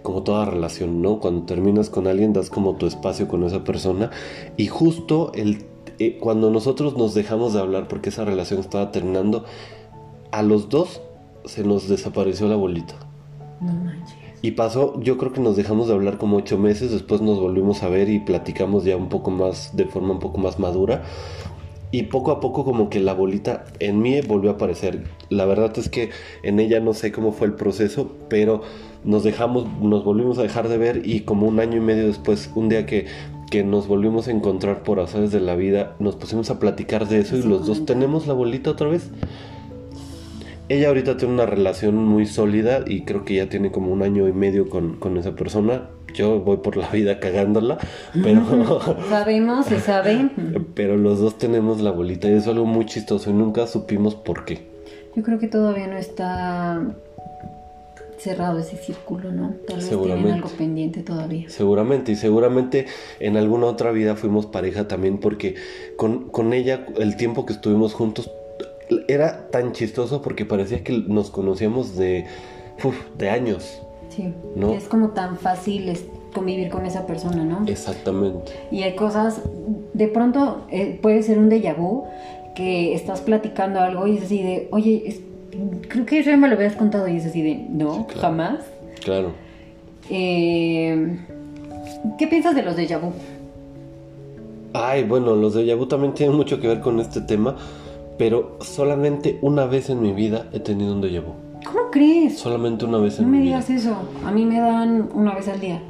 Como 0.03 0.23
toda 0.23 0.45
relación, 0.45 1.01
¿no? 1.01 1.21
Cuando 1.21 1.47
terminas 1.47 1.91
con 1.91 2.07
alguien 2.07 2.33
das 2.33 2.51
como 2.51 2.77
tu 2.77 2.87
espacio 2.87 3.29
con 3.29 3.43
esa 3.45 3.65
persona 3.65 4.11
y 4.57 4.67
justo 4.67 5.33
el, 5.35 5.65
eh, 5.99 6.19
cuando 6.19 6.51
nosotros 6.51 6.97
nos 6.97 7.15
dejamos 7.15 7.55
de 7.55 7.61
hablar 7.61 7.89
porque 7.89 8.11
esa 8.11 8.25
relación 8.25 8.61
estaba 8.61 8.91
terminando, 8.91 9.45
a 10.31 10.43
los 10.43 10.69
dos 10.69 11.01
se 11.45 11.63
nos 11.63 11.89
desapareció 11.89 12.49
la 12.49 12.57
bolita. 12.57 12.95
No 13.61 13.73
manches. 13.73 14.24
Y 14.45 14.51
pasó, 14.51 15.01
yo 15.01 15.17
creo 15.17 15.33
que 15.33 15.41
nos 15.41 15.57
dejamos 15.57 15.89
de 15.89 15.95
hablar 15.95 16.19
como 16.19 16.37
ocho 16.37 16.59
meses, 16.59 16.91
después 16.91 17.23
nos 17.23 17.41
volvimos 17.41 17.83
a 17.83 17.89
ver 17.89 18.11
y 18.11 18.19
platicamos 18.19 18.85
ya 18.85 18.95
un 18.95 19.09
poco 19.09 19.31
más, 19.31 19.75
de 19.75 19.87
forma 19.87 20.13
un 20.13 20.19
poco 20.19 20.37
más 20.37 20.59
madura. 20.59 21.03
Y 21.93 22.03
poco 22.03 22.31
a 22.31 22.41
poco 22.41 22.63
como 22.63 22.91
que 22.91 23.01
la 23.01 23.15
bolita 23.15 23.65
en 23.79 24.03
mí 24.03 24.21
volvió 24.21 24.51
a 24.51 24.55
aparecer. 24.57 25.05
La 25.31 25.47
verdad 25.47 25.73
es 25.79 25.89
que 25.89 26.11
en 26.43 26.61
ella 26.61 26.79
no 26.81 26.93
sé 26.93 27.11
cómo 27.11 27.33
fue 27.33 27.47
el 27.47 27.55
proceso, 27.55 28.13
pero 28.29 28.61
nos 29.03 29.25
dejamos, 29.25 29.67
nos 29.81 30.05
volvimos 30.05 30.37
a 30.37 30.43
dejar 30.43 30.69
de 30.69 30.77
ver 30.77 31.01
y 31.07 31.21
como 31.21 31.47
un 31.47 31.59
año 31.59 31.79
y 31.79 31.81
medio 31.81 32.07
después, 32.07 32.51
un 32.55 32.69
día 32.69 32.85
que, 32.85 33.07
que 33.51 33.65
nos 33.65 33.89
volvimos 33.89 34.29
a 34.29 34.33
encontrar 34.33 34.83
por 34.83 35.01
azares 35.01 35.33
de 35.33 35.41
la 35.41 35.55
vida, 35.55 35.97
nos 36.01 36.17
pusimos 36.17 36.51
a 36.51 36.59
platicar 36.59 37.09
de 37.09 37.21
eso 37.21 37.39
y 37.39 37.43
los 37.45 37.67
dos 37.67 37.87
tenemos 37.87 38.27
la 38.27 38.35
bolita 38.35 38.73
otra 38.73 38.89
vez. 38.89 39.11
Ella 40.69 40.89
ahorita 40.89 41.17
tiene 41.19 41.35
una 41.35 41.47
relación 41.47 41.97
muy 41.97 42.27
sólida 42.27 42.85
y 42.87 43.03
creo 43.03 43.25
que 43.25 43.35
ya 43.35 43.49
tiene 43.49 43.71
como 43.71 43.93
un 43.93 44.03
año 44.03 44.27
y 44.29 44.33
medio 44.33 44.71
con, 44.71 44.97
con 44.97 45.19
esa 45.19 45.33
persona. 45.37 45.91
Yo 46.15 46.41
voy 46.41 46.59
por 46.59 46.77
la 46.77 46.89
vida 46.89 47.19
cagándola, 47.21 47.79
pero, 48.23 48.81
Sabemos, 49.09 49.67
se 49.67 49.81
sabe. 49.81 50.31
pero 50.75 50.97
los 50.97 51.21
dos 51.21 51.37
tenemos 51.39 51.81
la 51.81 51.91
bolita 51.91 52.29
y 52.31 52.35
es 52.35 52.47
algo 52.47 52.65
muy 52.65 52.87
chistoso 52.87 53.31
y 53.31 53.33
nunca 53.35 53.67
supimos 53.67 54.15
por 54.15 54.45
qué. 54.45 54.67
Yo 55.15 55.23
creo 55.23 55.39
que 55.39 55.49
todavía 55.49 55.87
no 55.87 55.97
está 55.97 56.83
cerrado 58.19 58.59
ese 58.61 58.77
círculo, 58.77 59.33
¿no? 59.33 59.55
Tal 59.67 59.77
vez 59.77 59.87
Seguramente. 59.87 60.33
algo 60.33 60.49
pendiente 60.49 61.03
todavía. 61.03 61.51
Seguramente, 61.51 62.13
y 62.13 62.17
seguramente 62.17 62.87
en 63.21 63.37
alguna 63.37 63.67
otra 63.67 63.91
vida 63.91 64.17
fuimos 64.17 64.47
pareja 64.47 64.89
también 64.89 65.19
porque 65.19 65.57
con, 65.97 66.31
con 66.31 66.55
ella 66.55 66.87
el 66.97 67.17
tiempo 67.17 67.45
que 67.45 67.53
estuvimos 67.53 67.93
juntos 67.93 68.31
era 69.09 69.49
tan 69.51 69.73
chistoso 69.73 70.23
porque 70.23 70.45
parecía 70.45 70.83
que 70.85 70.93
nos 71.09 71.31
conocíamos 71.31 71.97
de, 71.97 72.27
uf, 72.83 72.95
de 73.19 73.31
años. 73.31 73.81
Sí. 74.11 74.33
¿No? 74.55 74.73
Es 74.73 74.85
como 74.85 75.09
tan 75.11 75.37
fácil 75.37 75.93
convivir 76.35 76.69
con 76.69 76.85
esa 76.87 77.07
persona, 77.07 77.45
¿no? 77.45 77.65
Exactamente. 77.67 78.53
Y 78.71 78.83
hay 78.83 78.95
cosas, 78.97 79.41
de 79.93 80.09
pronto 80.09 80.63
eh, 80.71 80.99
puede 81.01 81.23
ser 81.23 81.39
un 81.39 81.49
déjà 81.51 81.75
vu 81.77 82.05
que 82.55 82.95
estás 82.95 83.21
platicando 83.21 83.81
algo 83.81 84.07
y 84.07 84.17
es 84.19 84.25
así 84.25 84.43
de, 84.43 84.69
oye, 84.71 85.03
es- 85.07 85.21
creo 85.89 86.07
que 86.07 86.23
ya 86.23 86.37
me 86.37 86.49
lo 86.49 86.55
habías 86.55 86.75
contado 86.77 87.07
y 87.09 87.17
es 87.17 87.27
así 87.27 87.43
de, 87.43 87.67
no, 87.71 87.95
Sí, 87.95 88.05
claro. 88.07 88.21
jamás. 88.21 88.59
Claro. 89.05 89.31
Eh, 90.11 91.19
¿Qué 92.19 92.27
piensas 92.27 92.55
de 92.55 92.63
los 92.63 92.77
déjà 92.77 92.99
vu? 93.01 93.13
Ay, 94.73 95.05
bueno, 95.05 95.35
los 95.37 95.55
de 95.55 95.65
Yabu 95.67 95.87
también 95.87 96.15
tienen 96.15 96.37
mucho 96.37 96.61
que 96.61 96.67
ver 96.67 96.81
con 96.81 96.99
este 97.01 97.21
tema 97.21 97.57
pero 98.19 98.57
solamente 98.61 99.39
una 99.43 99.67
vez 99.67 99.91
en 99.91 100.01
mi 100.03 100.13
vida 100.13 100.47
he 100.53 100.61
tenido 100.61 100.93
un 100.95 101.03
déjà 101.03 101.21
vu. 101.21 101.33
¿Cómo 101.67 101.91
crees? 101.91 102.39
Solamente 102.39 102.85
una 102.85 102.99
vez 102.99 103.19
en 103.19 103.25
No 103.27 103.31
mi 103.31 103.39
me 103.39 103.45
vida. 103.45 103.57
digas 103.61 103.71
eso. 103.71 103.97
A 104.25 104.31
mí 104.31 104.45
me 104.45 104.61
dan 104.61 105.09
una 105.15 105.35
vez 105.35 105.49
al 105.49 105.61
día. 105.61 105.81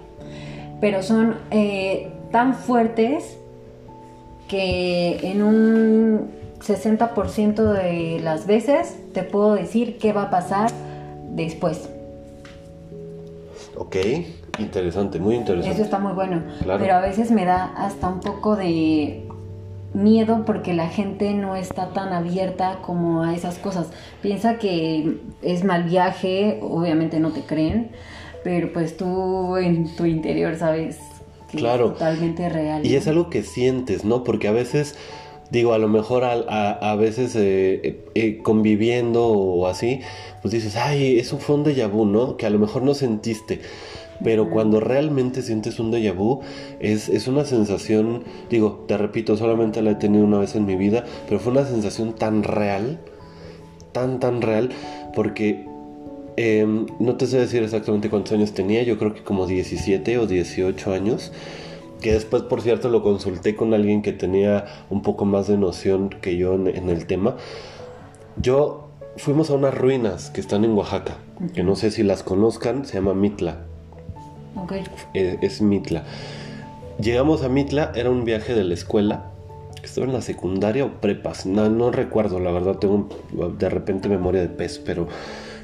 Pero 0.81 1.03
son 1.03 1.37
eh, 1.51 2.09
tan 2.31 2.55
fuertes 2.55 3.37
que 4.49 5.19
en 5.31 5.43
un 5.43 6.31
60% 6.61 7.55
de 7.73 8.21
las 8.23 8.47
veces 8.47 8.97
te 9.13 9.23
puedo 9.23 9.55
decir 9.55 9.99
qué 9.99 10.13
va 10.13 10.25
a 10.25 10.31
pasar 10.31 10.71
después. 11.31 11.89
Ok, 13.77 13.97
interesante, 14.59 15.19
muy 15.19 15.35
interesante. 15.35 15.75
Eso 15.75 15.83
está 15.83 15.99
muy 15.99 16.13
bueno. 16.13 16.43
Claro. 16.63 16.81
Pero 16.81 16.95
a 16.95 17.01
veces 17.01 17.31
me 17.31 17.45
da 17.45 17.73
hasta 17.77 18.09
un 18.09 18.21
poco 18.21 18.55
de 18.57 19.24
miedo 19.95 20.45
porque 20.45 20.75
la 20.75 20.89
gente 20.89 21.33
no 21.33 21.57
está 21.57 21.91
tan 21.93 22.13
abierta 22.13 22.81
como 22.83 23.23
a 23.23 23.35
esas 23.35 23.59
cosas. 23.59 23.89
Piensa 24.21 24.59
que 24.59 25.19
es 25.43 25.65
mal 25.65 25.85
viaje, 25.85 26.59
obviamente 26.63 27.21
no 27.21 27.31
te 27.31 27.43
creen, 27.43 27.91
pero 28.43 28.73
pues 28.73 28.97
tú 28.97 29.57
en 29.57 29.95
tu 29.97 30.05
interior 30.05 30.57
sabes 30.57 30.99
que 31.51 31.59
Claro. 31.59 31.87
es 31.87 31.93
totalmente 31.95 32.49
real. 32.49 32.85
Y 32.85 32.97
es 32.97 33.07
algo 33.09 33.31
que 33.31 33.43
sientes, 33.43 34.05
¿no? 34.05 34.25
Porque 34.25 34.49
a 34.49 34.53
veces, 34.53 34.97
digo, 35.51 35.73
a 35.73 35.79
lo 35.79 35.89
mejor 35.89 36.25
a, 36.25 36.33
a- 36.49 36.91
a 36.91 36.97
veces 36.97 37.35
eh, 37.37 38.01
eh, 38.15 38.39
conviviendo 38.43 39.29
o 39.29 39.67
así, 39.69 40.01
pues 40.43 40.53
dices, 40.53 40.77
ay, 40.77 41.23
fue 41.23 41.55
un 41.55 41.65
déjà 41.65 41.89
vu, 41.89 42.05
¿no? 42.05 42.37
Que 42.37 42.47
a 42.47 42.51
lo 42.51 42.59
mejor 42.59 42.83
no 42.83 42.93
sentiste. 42.95 43.61
Pero 44.23 44.51
cuando 44.51 44.81
realmente 44.81 45.43
sientes 45.43 45.81
un 45.81 45.91
déjà 45.91 46.15
vu, 46.15 46.41
es, 46.81 47.09
es 47.09 47.27
una 47.27 47.45
sensación, 47.45 48.25
digo, 48.51 48.85
te 48.87 48.97
repito, 48.97 49.37
solamente 49.37 49.83
la 49.83 49.93
he 49.93 49.95
tenido 49.97 50.25
una 50.25 50.39
vez 50.39 50.55
en 50.55 50.67
mi 50.67 50.77
vida, 50.77 51.05
pero 51.29 51.41
fue 51.41 51.53
una 51.53 51.65
sensación 51.65 52.15
tan 52.15 52.43
real, 52.43 53.01
tan, 53.93 54.21
tan 54.21 54.43
real, 54.43 54.71
porque 55.15 55.67
eh, 56.37 56.87
no 56.99 57.17
te 57.17 57.27
sé 57.27 57.39
decir 57.39 57.63
exactamente 57.63 58.11
cuántos 58.11 58.33
años 58.33 58.53
tenía, 58.53 58.83
yo 58.83 58.99
creo 58.99 59.15
que 59.15 59.23
como 59.23 59.47
17 59.47 60.19
o 60.19 60.27
18 60.27 60.93
años, 60.93 61.33
que 62.01 62.13
después, 62.13 62.43
por 62.43 62.61
cierto, 62.61 62.89
lo 62.89 63.03
consulté 63.03 63.57
con 63.57 63.73
alguien 63.73 64.03
que 64.03 64.13
tenía 64.13 64.67
un 64.91 65.03
poco 65.03 65.25
más 65.25 65.47
de 65.47 65.57
noción 65.57 66.11
que 66.11 66.37
yo 66.37 66.55
en, 66.55 66.67
en 66.69 66.91
el 66.91 67.07
tema. 67.07 67.37
Yo 68.37 68.89
fuimos 69.17 69.51
a 69.51 69.55
unas 69.55 69.75
ruinas 69.75 70.31
que 70.31 70.41
están 70.41 70.65
en 70.65 70.73
Oaxaca, 70.73 71.17
que 71.55 71.63
no 71.63 71.77
sé 71.77 71.91
si 71.91 72.03
las 72.03 72.23
conozcan, 72.23 72.85
se 72.85 72.95
llama 72.95 73.15
Mitla, 73.15 73.65
Es 75.15 75.61
Mitla. 75.61 76.05
Llegamos 77.01 77.43
a 77.43 77.49
Mitla, 77.49 77.93
era 77.95 78.11
un 78.11 78.25
viaje 78.25 78.55
de 78.55 78.65
la 78.65 78.75
escuela, 78.75 79.33
estaba 79.83 80.07
en 80.07 80.13
la 80.13 80.23
secundaria 80.23 80.85
o 80.85 81.01
prepas, 81.01 81.45
no, 81.45 81.69
no 81.69 81.91
recuerdo, 81.91 82.39
la 82.39 82.53
verdad 82.53 82.77
tengo 82.77 83.09
de 83.59 83.69
repente 83.69 84.09
memoria 84.09 84.41
de 84.41 84.49
pez, 84.49 84.79
pero 84.79 85.09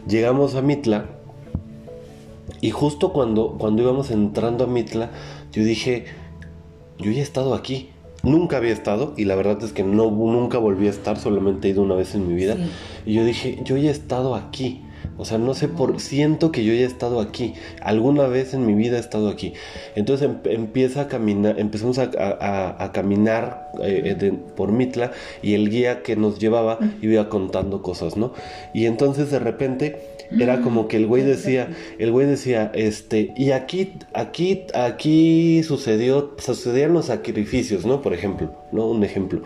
llegamos 0.09 0.57
a 0.57 0.62
Mitla 0.62 1.07
y 2.61 2.70
justo 2.70 3.12
cuando, 3.12 3.57
cuando 3.59 3.83
íbamos 3.83 4.11
entrando 4.11 4.64
a 4.64 4.66
Mitla, 4.66 5.11
yo 5.53 5.64
dije, 5.64 6.07
yo 6.98 7.11
ya 7.11 7.20
he 7.20 7.22
estado 7.22 7.55
aquí. 7.55 7.90
Nunca 8.22 8.59
había 8.59 8.72
estado 8.72 9.14
y 9.16 9.24
la 9.24 9.35
verdad 9.35 9.62
es 9.64 9.72
que 9.72 9.83
no, 9.83 10.11
nunca 10.11 10.59
volví 10.59 10.87
a 10.88 10.90
estar, 10.90 11.18
solamente 11.18 11.68
he 11.68 11.70
ido 11.70 11.83
una 11.83 11.94
vez 11.94 12.14
en 12.14 12.29
mi 12.29 12.35
vida. 12.35 12.57
Sí. 12.57 12.70
Y 13.07 13.14
yo 13.14 13.24
dije, 13.24 13.61
yo 13.64 13.79
ya 13.79 13.88
he 13.88 13.92
estado 13.92 14.35
aquí. 14.35 14.83
O 15.16 15.24
sea, 15.24 15.38
no 15.38 15.54
sé 15.54 15.68
por, 15.68 16.00
siento 16.00 16.50
que 16.52 16.64
yo 16.64 16.72
ya 16.72 16.80
he 16.80 16.84
estado 16.84 17.20
aquí. 17.20 17.54
Alguna 17.82 18.26
vez 18.26 18.54
en 18.54 18.64
mi 18.66 18.74
vida 18.74 18.96
he 18.96 19.00
estado 19.00 19.28
aquí. 19.28 19.52
Entonces 19.94 20.28
em- 20.30 20.38
empieza 20.52 21.02
a 21.02 21.08
caminar, 21.08 21.58
empezamos 21.60 21.98
a, 21.98 22.10
a- 22.18 22.84
a- 22.84 22.92
caminar 22.92 23.70
eh, 23.82 24.16
de- 24.18 24.32
por 24.32 24.72
Mitla 24.72 25.12
y 25.42 25.54
el 25.54 25.68
guía 25.70 26.02
que 26.02 26.16
nos 26.16 26.38
llevaba 26.38 26.78
iba 27.02 27.28
contando 27.28 27.82
cosas, 27.82 28.16
¿no? 28.16 28.32
Y 28.74 28.86
entonces 28.86 29.30
de 29.30 29.38
repente 29.38 29.96
era 30.38 30.60
como 30.62 30.86
que 30.88 30.96
el 30.96 31.06
güey 31.06 31.22
decía, 31.24 31.68
el 31.98 32.12
güey 32.12 32.26
decía, 32.26 32.70
este, 32.74 33.32
y 33.36 33.50
aquí, 33.50 33.94
aquí, 34.14 34.64
aquí 34.74 35.62
sucedió, 35.64 36.34
sucedían 36.38 36.92
los 36.94 37.06
sacrificios, 37.06 37.84
¿no? 37.84 38.00
Por 38.00 38.14
ejemplo, 38.14 38.52
¿no? 38.72 38.86
Un 38.86 39.02
ejemplo. 39.04 39.42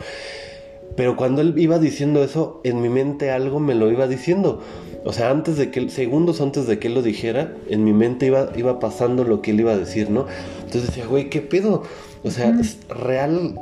Pero 0.97 1.17
cuando 1.17 1.40
él 1.40 1.55
iba 1.57 1.79
diciendo 1.79 2.23
eso, 2.23 2.61
en 2.64 2.81
mi 2.81 2.88
mente 2.88 3.31
algo 3.31 3.59
me 3.61 3.75
lo 3.75 3.90
iba 3.90 4.07
diciendo. 4.07 4.62
O 5.05 5.12
sea, 5.12 5.31
antes 5.31 5.59
de 5.59 5.71
que, 5.71 5.90
segundos 5.90 6.40
antes 6.40 6.67
de 6.67 6.79
que 6.79 6.88
él 6.88 6.95
lo 6.95 7.03
dijera, 7.03 7.53
en 7.69 7.85
mi 7.85 7.93
mente 7.93 8.27
iba, 8.27 8.49
iba 8.57 8.79
pasando 8.79 9.25
lo 9.25 9.43
que 9.43 9.51
él 9.51 9.61
iba 9.61 9.73
a 9.73 9.77
decir, 9.77 10.11
¿no? 10.11 10.27
Entonces 10.61 10.87
decía, 10.87 11.07
güey, 11.07 11.29
¿qué 11.29 11.43
pedo? 11.43 11.83
O 12.23 12.31
sea, 12.31 12.49
es 12.59 12.79
real, 12.88 13.61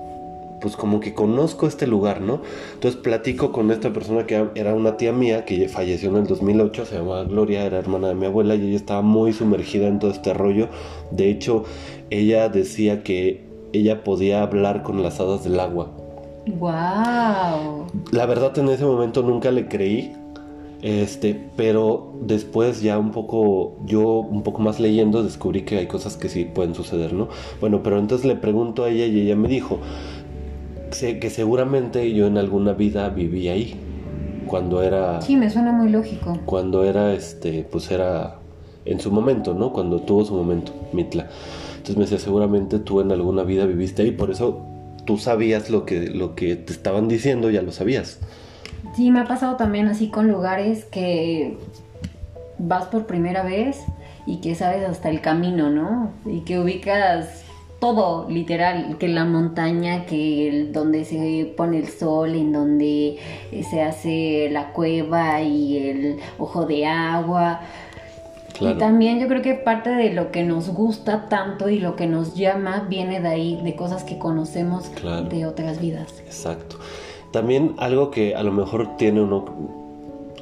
pues 0.61 0.77
como 0.77 1.01
que 1.01 1.15
conozco 1.15 1.67
este 1.67 1.89
lugar, 1.89 2.21
¿no? 2.21 2.43
Entonces 2.75 3.01
platico 3.01 3.51
con 3.51 3.73
esta 3.73 3.93
persona 3.93 4.25
que 4.25 4.47
era 4.55 4.73
una 4.75 4.97
tía 4.97 5.13
mía 5.13 5.45
que 5.45 5.69
falleció 5.69 6.11
en 6.11 6.19
el 6.19 6.27
2008, 6.29 6.87
se 6.87 6.99
llamaba 6.99 7.25
Gloria, 7.25 7.65
era 7.65 7.79
hermana 7.79 8.09
de 8.09 8.15
mi 8.15 8.27
abuela 8.27 8.55
y 8.55 8.69
ella 8.69 8.77
estaba 8.77 9.03
muy 9.03 9.33
sumergida 9.33 9.89
en 9.89 9.99
todo 9.99 10.13
este 10.13 10.33
rollo. 10.33 10.69
De 11.11 11.29
hecho, 11.29 11.65
ella 12.11 12.49
decía 12.49 13.03
que 13.03 13.45
ella 13.73 14.05
podía 14.05 14.43
hablar 14.43 14.85
con 14.85 15.03
las 15.03 15.19
hadas 15.19 15.43
del 15.43 15.59
agua. 15.59 15.91
Wow. 16.47 17.87
La 18.13 18.27
verdad 18.27 18.57
en 18.59 18.69
ese 18.69 18.85
momento 18.85 19.23
nunca 19.23 19.51
le 19.51 19.67
creí. 19.67 20.13
Este, 20.83 21.41
pero 21.57 22.13
después 22.23 22.83
ya 22.83 22.99
un 22.99 23.13
poco, 23.13 23.77
yo 23.87 24.19
un 24.19 24.43
poco 24.43 24.61
más 24.61 24.81
leyendo, 24.81 25.23
descubrí 25.23 25.63
que 25.63 25.79
hay 25.79 25.87
cosas 25.87 26.17
que 26.17 26.29
sí 26.29 26.45
pueden 26.45 26.75
suceder, 26.75 27.13
¿no? 27.13 27.29
Bueno, 27.61 27.83
pero 27.85 27.99
entonces 27.99 28.27
le 28.27 28.35
pregunto 28.35 28.85
a 28.85 28.91
ella 28.91 29.07
y 29.07 29.21
ella 29.21 29.37
me 29.37 29.49
dijo 29.49 29.79
sé 30.91 31.19
que 31.19 31.31
seguramente 31.31 32.13
yo 32.13 32.27
en 32.27 32.39
alguna 32.39 32.73
vida 32.73 33.09
viví 33.09 33.49
ahí. 33.49 33.75
Cuando 34.47 34.83
era, 34.83 35.23
Sí, 35.23 35.37
me 35.37 35.49
suena 35.49 35.73
muy 35.73 35.89
lógico. 35.89 36.39
cuando 36.45 36.85
era, 36.85 37.15
este, 37.15 37.65
pues 37.71 37.91
era 37.91 38.39
en 38.85 39.01
su 39.01 39.11
momento, 39.11 39.55
¿no? 39.55 39.73
Cuando 39.73 40.01
tuvo 40.01 40.25
su 40.25 40.35
momento, 40.35 40.73
Mitla. 40.93 41.29
Entonces 41.73 41.97
me 41.97 42.03
decía, 42.03 42.19
seguramente 42.19 42.79
tú 42.79 43.01
en 43.01 43.13
alguna 43.13 43.45
vida 43.45 43.65
viviste 43.65 44.03
ahí, 44.03 44.11
por 44.11 44.31
eso 44.31 44.61
tú 45.07 45.17
sabías 45.17 45.71
lo 45.71 45.87
que, 45.87 46.09
lo 46.09 46.35
que 46.35 46.57
te 46.57 46.73
estaban 46.73 47.09
diciendo, 47.09 47.51
ya 47.51 47.63
lo 47.63 47.73
sabías. 47.73 48.21
Sí, 48.95 49.11
me 49.11 49.21
ha 49.21 49.25
pasado 49.25 49.57
también 49.57 49.87
así 49.89 50.09
con 50.09 50.29
lugares 50.29 50.85
que 50.85 51.57
vas 52.59 52.87
por 52.87 53.07
primera 53.07 53.43
vez 53.43 53.81
y 54.27 54.41
que 54.41 54.55
sabes 54.55 54.89
hasta 54.89 55.09
el 55.11 55.21
camino, 55.21 55.71
¿no? 55.71 56.11
Y 56.27 56.41
que 56.41 56.59
ubicas 56.59 57.45
todo, 57.81 58.29
literal, 58.31 58.97
que 58.99 59.09
la 59.09 59.25
montaña, 59.25 60.07
que 60.07 60.49
el, 60.49 60.73
donde 60.73 61.05
se 61.05 61.53
pone 61.57 61.79
el 61.79 61.89
sol, 61.89 62.37
en 62.37 62.53
donde 62.53 63.19
eh, 63.51 63.65
se 63.69 63.83
hace 63.83 64.49
la 64.53 64.73
cueva 64.73 65.43
y 65.43 65.79
el 65.79 66.17
ojo 66.39 66.65
de 66.65 66.87
agua. 66.87 67.61
Claro. 68.57 68.77
Y 68.77 68.79
también 68.79 69.19
yo 69.19 69.27
creo 69.27 69.43
que 69.43 69.55
parte 69.55 69.91
de 69.91 70.13
lo 70.13 70.31
que 70.31 70.45
nos 70.45 70.69
gusta 70.69 71.29
tanto 71.29 71.69
y 71.71 71.81
lo 71.81 71.97
que 71.97 72.07
nos 72.07 72.37
llama 72.37 72.87
viene 72.89 73.21
de 73.21 73.29
ahí, 73.29 73.61
de 73.65 73.75
cosas 73.75 74.05
que 74.05 74.19
conocemos 74.19 74.89
Claro. 74.91 75.29
de 75.29 75.47
otras 75.47 75.81
vidas. 75.81 76.21
Exacto. 76.25 76.77
También 77.33 77.75
algo 77.79 78.11
que 78.11 78.35
a 78.35 78.43
lo 78.43 78.53
mejor 78.53 78.97
tiene 78.97 79.21
uno, 79.23 79.45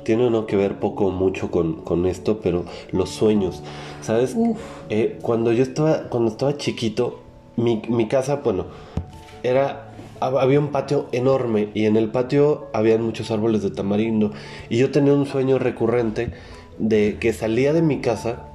tiene 0.05 0.27
uno 0.27 0.47
que 0.47 0.57
ver 0.57 0.79
poco 0.81 1.07
o 1.07 1.11
mucho 1.11 1.51
con, 1.51 1.75
con 1.83 2.05
esto, 2.07 2.41
pero 2.43 2.65
los 2.91 3.11
sueños. 3.11 3.63
¿Sabes? 4.03 4.37
Eh, 4.89 5.19
cuando 5.23 5.53
yo 5.53 5.63
estaba, 5.63 6.09
cuando 6.09 6.31
estaba 6.31 6.57
chiquito, 6.57 7.21
mi, 7.57 7.83
mi 7.89 8.09
casa, 8.09 8.37
bueno, 8.43 8.65
era, 9.43 9.93
hab- 10.21 10.41
había 10.41 10.59
un 10.59 10.69
patio 10.69 11.07
enorme 11.13 11.69
y 11.75 11.85
en 11.85 11.97
el 11.97 12.09
patio 12.11 12.67
habían 12.73 13.03
muchos 13.03 13.31
árboles 13.31 13.63
de 13.63 13.71
tamarindo 13.71 14.33
y 14.69 14.79
yo 14.79 14.91
tenía 14.91 15.13
un 15.13 15.27
sueño 15.27 15.59
recurrente 15.59 16.33
de 16.79 17.19
que 17.21 17.33
salía 17.33 17.73
de 17.73 17.83
mi 17.83 18.01
casa, 18.01 18.47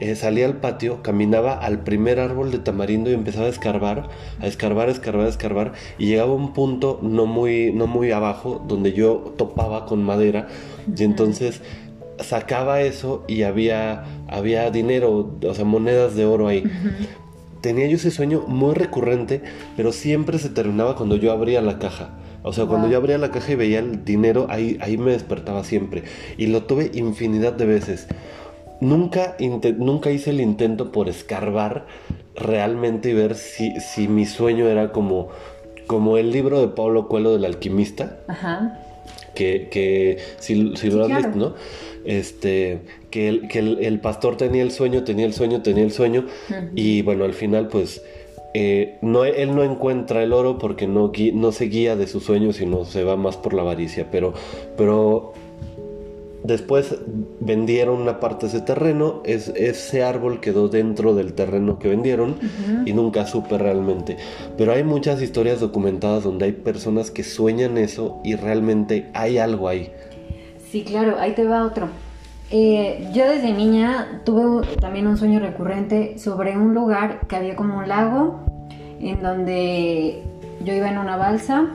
eh, 0.00 0.14
salía 0.16 0.46
al 0.46 0.56
patio, 0.56 1.02
caminaba 1.02 1.52
al 1.52 1.80
primer 1.80 2.20
árbol 2.20 2.50
de 2.50 2.58
tamarindo 2.58 3.10
y 3.10 3.14
empezaba 3.14 3.46
a 3.46 3.50
escarbar, 3.50 4.08
a 4.40 4.46
escarbar, 4.46 4.88
a 4.88 4.92
escarbar, 4.92 5.26
a 5.26 5.28
escarbar 5.28 5.72
y 5.98 6.06
llegaba 6.06 6.32
a 6.32 6.34
un 6.34 6.54
punto 6.54 6.98
no 7.02 7.26
muy, 7.26 7.72
no 7.72 7.86
muy 7.86 8.10
abajo 8.10 8.64
donde 8.66 8.92
yo 8.92 9.34
topaba 9.36 9.84
con 9.84 10.02
madera 10.02 10.48
y 10.96 11.04
entonces 11.04 11.60
sacaba 12.18 12.80
eso 12.80 13.24
y 13.28 13.42
había, 13.42 14.04
había 14.28 14.70
dinero, 14.70 15.38
o 15.46 15.54
sea, 15.54 15.64
monedas 15.64 16.14
de 16.16 16.24
oro 16.24 16.48
ahí. 16.48 16.64
Tenía 17.60 17.86
yo 17.86 17.96
ese 17.96 18.10
sueño 18.10 18.44
muy 18.46 18.74
recurrente, 18.74 19.42
pero 19.76 19.92
siempre 19.92 20.38
se 20.38 20.48
terminaba 20.48 20.96
cuando 20.96 21.16
yo 21.16 21.30
abría 21.30 21.60
la 21.60 21.78
caja. 21.78 22.10
O 22.42 22.54
sea, 22.54 22.64
cuando 22.64 22.88
yo 22.88 22.96
abría 22.96 23.18
la 23.18 23.30
caja 23.30 23.52
y 23.52 23.54
veía 23.54 23.80
el 23.80 24.02
dinero, 24.02 24.46
ahí, 24.48 24.78
ahí 24.80 24.96
me 24.96 25.10
despertaba 25.10 25.62
siempre. 25.62 26.04
Y 26.38 26.46
lo 26.46 26.62
tuve 26.62 26.90
infinidad 26.94 27.52
de 27.52 27.66
veces. 27.66 28.06
Nunca, 28.80 29.36
nunca 29.78 30.10
hice 30.10 30.30
el 30.30 30.40
intento 30.40 30.90
por 30.90 31.08
escarbar 31.08 31.86
realmente 32.34 33.10
y 33.10 33.14
ver 33.14 33.34
si, 33.34 33.78
si 33.80 34.08
mi 34.08 34.26
sueño 34.26 34.68
era 34.68 34.92
como, 34.92 35.28
como 35.86 36.16
el 36.16 36.32
libro 36.32 36.60
de 36.60 36.68
Pablo 36.68 37.08
Coelho 37.08 37.32
del 37.32 37.44
alquimista 37.44 38.20
Ajá. 38.26 38.78
que, 39.34 39.68
que 39.70 40.18
si, 40.38 40.54
lo 40.54 40.72
has 40.72 40.80
claro. 40.80 41.16
visto, 41.16 41.36
¿no? 41.36 41.54
Este, 42.06 42.80
que, 43.10 43.28
el, 43.28 43.48
que 43.48 43.58
el, 43.58 43.78
el 43.84 44.00
pastor 44.00 44.36
tenía 44.36 44.62
el 44.62 44.70
sueño, 44.70 45.04
tenía 45.04 45.26
el 45.26 45.34
sueño, 45.34 45.60
tenía 45.60 45.84
el 45.84 45.92
sueño, 45.92 46.24
y 46.74 47.02
bueno, 47.02 47.24
al 47.24 47.34
final 47.34 47.68
pues 47.68 48.02
eh, 48.52 48.98
no, 49.00 49.24
él 49.24 49.54
no 49.54 49.62
encuentra 49.62 50.22
el 50.22 50.32
oro 50.32 50.58
porque 50.58 50.86
no, 50.86 51.12
no 51.34 51.52
se 51.52 51.64
guía 51.66 51.96
de 51.96 52.06
sus 52.06 52.24
sueños, 52.24 52.56
sino 52.56 52.84
se 52.84 53.04
va 53.04 53.16
más 53.16 53.36
por 53.36 53.54
la 53.54 53.62
avaricia. 53.62 54.08
Pero, 54.10 54.34
pero 54.76 55.32
después 56.44 56.96
vendieron 57.40 58.00
una 58.00 58.20
parte 58.20 58.46
de 58.46 58.56
ese 58.56 58.60
terreno, 58.60 59.22
es, 59.24 59.48
ese 59.48 60.02
árbol 60.02 60.40
quedó 60.40 60.68
dentro 60.68 61.14
del 61.14 61.34
terreno 61.34 61.78
que 61.78 61.88
vendieron 61.88 62.36
y 62.86 62.92
nunca 62.92 63.26
supe 63.26 63.58
realmente. 63.58 64.16
Pero 64.56 64.72
hay 64.72 64.84
muchas 64.84 65.20
historias 65.22 65.60
documentadas 65.60 66.24
donde 66.24 66.46
hay 66.46 66.52
personas 66.52 67.10
que 67.10 67.24
sueñan 67.24 67.78
eso 67.78 68.20
y 68.24 68.36
realmente 68.36 69.10
hay 69.14 69.38
algo 69.38 69.68
ahí. 69.68 69.92
Sí, 70.70 70.84
claro, 70.84 71.16
ahí 71.18 71.32
te 71.32 71.44
va 71.44 71.64
otro. 71.64 71.88
Eh, 72.52 73.08
yo 73.12 73.28
desde 73.28 73.52
niña 73.52 74.22
tuve 74.24 74.66
también 74.80 75.06
un 75.06 75.16
sueño 75.16 75.38
recurrente 75.38 76.18
sobre 76.18 76.56
un 76.56 76.74
lugar 76.74 77.26
que 77.28 77.36
había 77.36 77.54
como 77.54 77.78
un 77.78 77.88
lago 77.88 78.40
en 79.00 79.22
donde 79.22 80.22
yo 80.64 80.74
iba 80.74 80.90
en 80.90 80.98
una 80.98 81.16
balsa, 81.16 81.68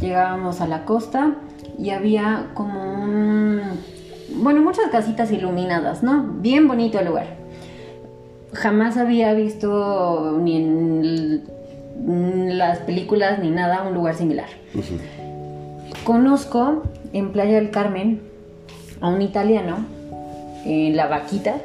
llegábamos 0.00 0.60
a 0.60 0.66
la 0.66 0.84
costa 0.84 1.36
y 1.78 1.90
había 1.90 2.50
como 2.54 3.02
un... 3.02 3.60
Bueno, 4.36 4.62
muchas 4.62 4.88
casitas 4.90 5.30
iluminadas, 5.32 6.02
¿no? 6.02 6.24
Bien 6.40 6.66
bonito 6.66 6.98
el 6.98 7.06
lugar. 7.06 7.26
Jamás 8.52 8.96
había 8.96 9.32
visto 9.34 10.38
ni 10.40 10.56
en 10.56 11.42
las 12.58 12.78
películas 12.78 13.38
ni 13.38 13.50
nada 13.50 13.82
un 13.82 13.94
lugar 13.94 14.14
similar. 14.14 14.48
Conozco 16.04 16.82
en 17.12 17.32
Playa 17.32 17.56
del 17.56 17.70
Carmen 17.70 18.20
a 19.00 19.08
un 19.08 19.22
italiano, 19.22 19.78
en 20.64 20.96
La 20.96 21.06
Vaquita, 21.06 21.56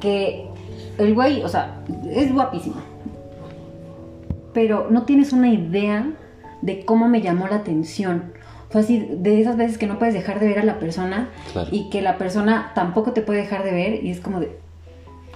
que 0.00 0.46
el 0.98 1.14
güey, 1.14 1.42
o 1.42 1.48
sea, 1.48 1.80
es 2.10 2.32
guapísimo. 2.32 2.76
Pero 4.52 4.86
no 4.90 5.02
tienes 5.02 5.32
una 5.32 5.48
idea 5.48 6.06
de 6.62 6.84
cómo 6.84 7.08
me 7.08 7.20
llamó 7.20 7.48
la 7.48 7.56
atención. 7.56 8.32
Fue 8.70 8.80
así, 8.80 9.08
de 9.10 9.40
esas 9.40 9.56
veces 9.56 9.78
que 9.78 9.86
no 9.86 9.98
puedes 9.98 10.14
dejar 10.14 10.40
de 10.40 10.48
ver 10.48 10.58
a 10.58 10.64
la 10.64 10.78
persona 10.78 11.28
y 11.70 11.88
que 11.90 12.02
la 12.02 12.18
persona 12.18 12.72
tampoco 12.74 13.12
te 13.12 13.22
puede 13.22 13.40
dejar 13.40 13.62
de 13.62 13.72
ver 13.72 14.04
y 14.04 14.10
es 14.10 14.20
como 14.20 14.40
de 14.40 14.58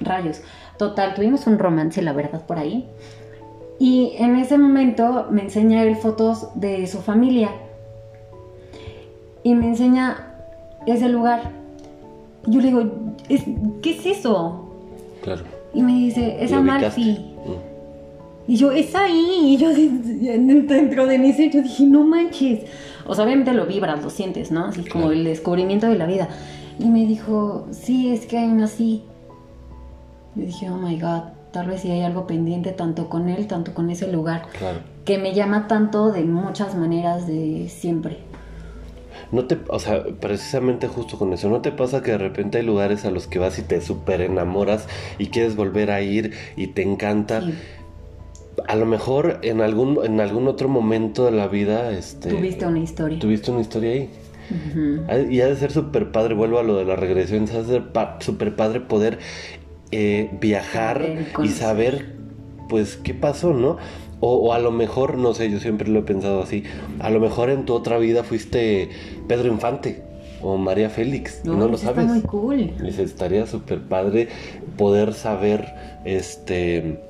rayos. 0.00 0.42
Total, 0.78 1.14
tuvimos 1.14 1.46
un 1.46 1.59
romance, 1.59 2.02
la 2.02 2.12
verdad, 2.12 2.44
por 2.46 2.59
ahí. 2.59 2.88
Y 3.78 4.14
en 4.18 4.37
ese 4.37 4.59
momento 4.59 5.28
me 5.30 5.42
enseña 5.42 5.83
él 5.85 5.96
fotos 5.96 6.48
de 6.54 6.87
su 6.87 6.98
familia. 6.98 7.50
Y 9.42 9.54
me 9.54 9.68
enseña 9.68 10.35
ese 10.87 11.09
lugar. 11.09 11.52
Yo 12.46 12.61
le 12.61 12.68
digo, 12.68 12.90
¿qué 13.83 13.90
es 13.90 14.06
eso? 14.06 14.70
Claro. 15.22 15.44
Y 15.72 15.83
me 15.83 15.92
dice, 15.92 16.42
es 16.42 16.52
Amalfi. 16.52 17.35
Mm. 17.46 17.69
Y 18.50 18.56
yo, 18.56 18.72
es 18.72 18.96
ahí. 18.96 19.54
Y 19.54 19.56
yo 19.58 19.68
dentro 19.72 21.06
de 21.06 21.32
ser, 21.32 21.52
yo 21.52 21.62
dije, 21.62 21.84
no 21.84 22.02
manches. 22.02 22.64
O 23.06 23.14
sea, 23.14 23.24
obviamente 23.24 23.52
lo 23.52 23.64
vibras, 23.64 24.02
lo 24.02 24.10
sientes, 24.10 24.50
¿no? 24.50 24.64
Así 24.64 24.82
como 24.82 25.12
el 25.12 25.22
descubrimiento 25.22 25.86
de 25.86 25.96
la 25.96 26.06
vida. 26.06 26.28
Y 26.80 26.86
me 26.86 27.06
dijo, 27.06 27.68
sí, 27.70 28.10
es 28.12 28.26
que 28.26 28.38
hay 28.38 28.48
una 28.48 28.64
así. 28.64 29.04
Y 30.34 30.40
dije, 30.40 30.68
oh 30.68 30.78
my 30.78 30.98
god, 30.98 31.22
tal 31.52 31.68
vez 31.68 31.82
sí 31.82 31.92
hay 31.92 32.02
algo 32.02 32.26
pendiente 32.26 32.72
tanto 32.72 33.08
con 33.08 33.28
él, 33.28 33.46
tanto 33.46 33.72
con 33.72 33.88
ese 33.88 34.10
lugar. 34.10 34.46
Claro. 34.58 34.80
Que 35.04 35.16
me 35.16 35.32
llama 35.32 35.68
tanto 35.68 36.10
de 36.10 36.24
muchas 36.24 36.74
maneras 36.74 37.28
de 37.28 37.68
siempre. 37.68 38.18
No 39.30 39.44
te, 39.44 39.58
o 39.68 39.78
sea, 39.78 40.02
precisamente 40.18 40.88
justo 40.88 41.16
con 41.18 41.32
eso, 41.32 41.48
¿no 41.48 41.60
te 41.60 41.70
pasa 41.70 42.02
que 42.02 42.10
de 42.10 42.18
repente 42.18 42.58
hay 42.58 42.64
lugares 42.64 43.04
a 43.04 43.12
los 43.12 43.28
que 43.28 43.38
vas 43.38 43.60
y 43.60 43.62
te 43.62 43.80
súper 43.80 44.22
enamoras 44.22 44.88
y 45.18 45.26
quieres 45.26 45.54
volver 45.54 45.92
a 45.92 46.00
ir 46.00 46.32
y 46.56 46.68
te 46.68 46.82
encanta? 46.82 47.42
A 48.66 48.77
lo 48.77 48.87
mejor 48.87 49.38
en 49.42 49.61
algún, 49.61 49.99
en 50.05 50.20
algún 50.20 50.49
otro 50.49 50.68
momento 50.68 51.25
de 51.25 51.33
la 51.33 51.49
vida, 51.49 51.90
este... 51.92 52.31
Tuviste 52.31 52.66
una 52.66 52.81
historia. 52.81 53.18
Tuviste 53.18 53.51
una 53.51 53.61
historia 53.61 53.90
ahí. 53.90 54.11
Y 55.31 55.40
ha 55.40 55.46
de 55.46 55.57
ser 55.57 55.70
súper 55.70 56.11
padre, 56.11 56.35
vuelvo 56.35 56.59
a 56.59 56.62
lo 56.62 56.77
de 56.77 56.85
la 56.85 56.96
regresión, 56.96 57.46
ha 57.51 57.59
de 57.59 57.64
ser 57.64 57.83
súper 58.18 58.57
padre 58.57 58.81
poder 58.81 59.18
eh, 59.92 60.31
viajar 60.40 61.27
y 61.42 61.49
saber, 61.49 62.14
pues, 62.68 62.96
qué 62.96 63.14
pasó, 63.14 63.53
¿no? 63.53 63.77
O, 64.20 64.53
a 64.53 64.59
lo 64.59 64.70
mejor, 64.70 65.16
no 65.16 65.33
sé, 65.33 65.51
yo 65.51 65.61
siempre 65.61 65.88
lo 65.88 66.01
he 66.01 66.03
pensado 66.03 66.42
así, 66.42 66.64
a 66.99 67.09
lo 67.09 67.20
mejor 67.20 67.49
en 67.49 67.64
tu 67.64 67.73
otra 67.73 67.96
vida 67.96 68.23
fuiste 68.23 68.90
Pedro 69.27 69.49
Infante 69.49 70.03
o 70.42 70.59
María 70.59 70.90
Félix, 70.90 71.42
no, 71.44 71.55
lo 71.68 71.79
sabes. 71.79 72.05
Está 72.05 72.14
muy 72.14 72.23
cool. 72.23 72.73
Y 72.83 73.01
estaría 73.01 73.46
súper 73.46 73.81
padre 73.81 74.29
poder 74.77 75.14
saber 75.14 75.73
este 76.05 77.01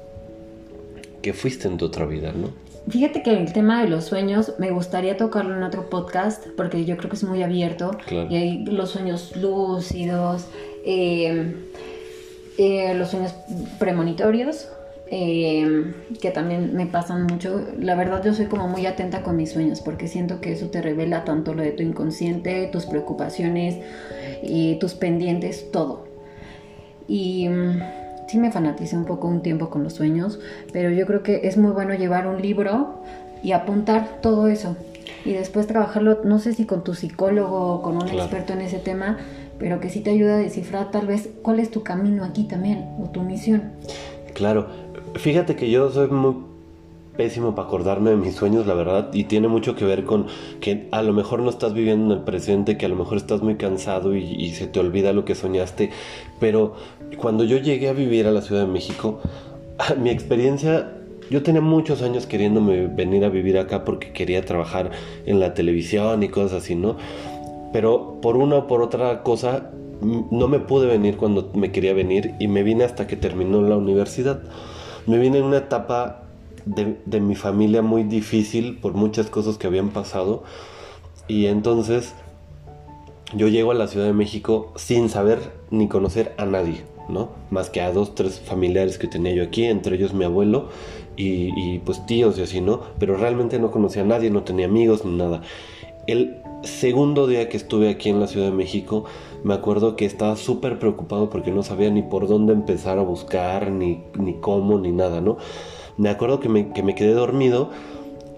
que 1.23 1.33
fuiste 1.33 1.69
en 1.69 1.77
tu 1.77 1.87
otra 1.87 2.07
vida, 2.07 2.33
¿no? 2.33 2.51
Fíjate 2.89 3.23
que 3.23 3.33
el 3.33 3.53
tema 3.53 3.83
de 3.83 3.89
los 3.89 4.05
sueños 4.05 4.55
me 4.59 4.71
gustaría 4.71 5.17
tocarlo 5.17 5.57
en 5.57 5.63
otro 5.63 5.91
podcast 5.91 6.47
porque 6.57 6.85
yo 6.85 6.97
creo 6.97 7.11
que 7.11 7.17
es 7.17 7.25
muy 7.25 7.43
abierto 7.43 7.97
y 8.09 8.37
hay 8.37 8.65
los 8.65 8.91
sueños 8.91 9.37
lúcidos, 9.37 10.47
eh, 10.85 11.55
eh, 12.59 12.95
los 12.95 13.11
sueños 13.11 13.35
premonitorios, 13.79 14.69
eh, 15.13 15.93
que 16.21 16.31
también 16.31 16.75
me 16.75 16.87
pasan 16.87 17.25
mucho. 17.25 17.65
La 17.79 17.95
verdad 17.95 18.25
yo 18.25 18.33
soy 18.33 18.47
como 18.47 18.67
muy 18.67 18.87
atenta 18.87 19.23
con 19.23 19.37
mis 19.37 19.53
sueños 19.53 19.83
porque 19.83 20.09
siento 20.09 20.41
que 20.41 20.53
eso 20.53 20.71
te 20.71 20.81
revela 20.81 21.25
tanto 21.25 21.55
lo 21.55 21.63
de 21.63 21.73
tu 21.73 21.83
inconsciente, 21.83 22.69
tus 22.73 22.87
preocupaciones, 22.87 23.77
y 24.43 24.77
tus 24.77 24.95
pendientes, 24.95 25.71
todo. 25.71 26.07
Y 27.09 27.49
mm, 27.49 27.81
sí 28.31 28.39
me 28.39 28.53
fanaticé 28.53 28.97
un 28.97 29.05
poco 29.05 29.29
un 29.29 29.43
tiempo 29.43 29.71
con 29.71 29.83
los 29.83 29.95
sueños, 29.95 30.39
pero 30.73 30.91
yo 30.91 31.07
creo 31.07 31.23
que 31.23 31.41
es 31.45 31.57
muy 31.57 31.73
bueno 31.73 31.95
llevar 31.95 32.27
un 32.27 32.41
libro 32.41 33.03
y 33.43 33.53
apuntar 33.53 34.21
todo 34.23 34.49
eso. 34.49 34.77
Y 35.25 35.33
después 35.33 35.67
trabajarlo, 35.67 36.21
no 36.25 36.39
sé 36.39 36.55
si 36.55 36.65
con 36.65 36.85
tu 36.85 36.95
psicólogo 36.95 37.75
o 37.75 37.83
con 37.83 37.97
un 37.97 38.09
experto 38.09 38.53
en 38.53 38.61
ese 38.61 38.79
tema, 38.79 39.19
pero 39.59 39.81
que 39.81 39.91
sí 39.91 40.01
te 40.01 40.11
ayuda 40.11 40.35
a 40.35 40.39
descifrar 40.39 40.91
tal 40.91 41.07
vez 41.07 41.29
cuál 41.43 41.59
es 41.61 41.71
tu 41.71 41.83
camino 41.83 42.25
aquí 42.25 42.45
también 42.45 42.87
o 43.03 43.11
tu 43.11 43.23
misión. 43.23 43.73
Claro, 44.33 44.69
Fíjate 45.15 45.57
que 45.57 45.71
yo 45.71 45.91
soy 45.91 46.09
muy 46.09 46.37
pésimo 47.17 47.55
para 47.55 47.69
acordarme 47.69 48.11
de 48.11 48.17
mis 48.17 48.35
sueños, 48.35 48.67
la 48.67 48.75
verdad, 48.75 49.11
y 49.13 49.25
tiene 49.25 49.49
mucho 49.49 49.75
que 49.75 49.85
ver 49.85 50.05
con 50.05 50.27
que 50.61 50.89
a 50.93 51.03
lo 51.03 51.13
mejor 51.13 51.41
no 51.41 51.51
estás 51.51 51.75
viviendo 51.75 52.15
en 52.15 52.21
el 52.21 52.25
presente, 52.25 52.79
que 52.79 52.87
a 52.87 52.89
lo 52.89 52.97
mejor 52.97 53.19
estás 53.19 53.43
muy 53.43 53.57
cansado 53.57 54.15
y, 54.15 54.51
se 54.51 54.67
te 54.67 54.79
olvida 54.81 55.13
lo 55.13 55.25
que 55.25 55.35
soñaste, 55.35 55.91
pero 56.39 56.77
cuando 57.17 57.45
yo 57.45 57.59
llegué 57.59 57.89
a 57.89 57.93
vivir 57.93 58.27
a 58.27 58.31
la 58.31 58.43
Ciudad 58.43 58.63
de 58.63 58.69
México, 58.69 59.21
mi 60.01 60.11
experiencia, 60.11 60.93
yo 61.31 61.43
tenía 61.43 61.61
muchos 61.61 62.03
años 62.03 62.27
queriéndome 62.27 62.87
venir 62.87 63.25
a 63.25 63.29
vivir 63.29 63.59
acá 63.59 63.85
porque 63.85 64.13
quería 64.13 64.45
trabajar 64.45 64.91
en 65.27 65.41
la 65.41 65.55
televisión 65.55 66.23
y 66.23 66.29
cosas 66.29 66.65
así, 66.65 66.75
¿no? 66.75 66.97
Pero 67.73 68.19
por 68.21 68.37
una 68.37 68.57
o 68.57 68.67
por 68.67 68.83
otra 68.83 69.23
cosa, 69.23 69.71
no 70.01 70.49
me 70.49 70.59
pude 70.59 70.87
venir 70.87 71.17
cuando 71.17 71.51
me 71.55 71.71
quería 71.73 71.95
venir 71.95 72.35
y 72.39 72.49
me 72.49 72.63
vine 72.63 72.85
hasta 72.85 73.07
que 73.07 73.17
terminó 73.17 73.63
la 73.63 73.77
universidad 73.77 74.43
me 75.07 75.19
vine 75.19 75.39
en 75.39 75.45
una 75.45 75.59
etapa 75.59 76.23
de, 76.65 77.21
mi 77.21 77.35
familia 77.35 77.83
muy 77.83 78.05
difícil 78.05 78.79
por 78.79 78.95
muchas 78.95 79.31
cosas 79.31 79.59
que 79.59 79.67
habían 79.67 79.91
pasado. 79.91 80.45
Y 81.27 81.47
entonces 81.47 82.15
yo 83.35 83.49
llego 83.49 83.71
a 83.71 83.75
la 83.75 83.87
Ciudad 83.87 84.07
de 84.07 84.13
México 84.13 84.73
sin 84.77 85.09
saber 85.09 85.39
ni 85.71 85.89
conocer 85.89 86.35
a 86.39 86.45
nadie, 86.45 86.85
¿no? 87.11 87.31
Más 87.51 87.71
que 87.71 87.81
a 87.81 87.93
dos, 87.93 88.15
tres 88.15 88.41
familiares 88.41 88.99
que 88.99 89.07
tenía 89.07 89.35
yo 89.35 89.43
aquí, 89.45 89.65
entre 89.65 89.97
ellos 89.97 90.15
mi 90.15 90.25
abuelo 90.25 90.69
y, 91.17 91.51
y 91.57 91.79
pues 91.81 92.05
tíos 92.07 92.39
y 92.39 92.43
así, 92.43 92.61
¿no? 92.61 92.81
Pero 92.99 93.17
realmente 93.17 93.59
no 93.59 93.71
conocía 93.71 94.03
a 94.03 94.07
nadie, 94.07 94.31
no 94.31 94.43
tenía 94.43 94.67
amigos 94.67 95.05
ni 95.05 95.17
nada. 95.17 95.43
El 96.07 96.43
segundo 96.63 97.27
día 97.27 97.49
que 97.49 97.57
estuve 97.57 97.89
aquí 97.89 98.09
en 98.09 98.21
la 98.21 98.27
Ciudad 98.27 98.47
de 98.47 98.53
México, 98.53 99.05
me 99.45 99.55
acuerdo 99.55 99.97
que 99.97 100.05
estaba 100.05 100.37
súper 100.37 100.79
preocupado 100.79 101.31
porque 101.31 101.51
no 101.51 101.63
sabía 101.63 101.91
ni 101.91 102.03
por 102.03 102.29
dónde 102.29 102.53
empezar 102.53 102.99
a 102.99 103.03
buscar, 103.03 103.71
ni, 103.71 104.03
ni 104.19 104.35
cómo, 104.35 104.79
ni 104.79 104.93
nada, 104.93 105.21
¿no? 105.21 105.39
Me 105.97 106.09
acuerdo 106.09 106.41
que 106.41 106.49
me, 106.49 106.73
que 106.73 106.83
me 106.83 106.95
quedé 106.95 107.13
dormido 107.13 107.71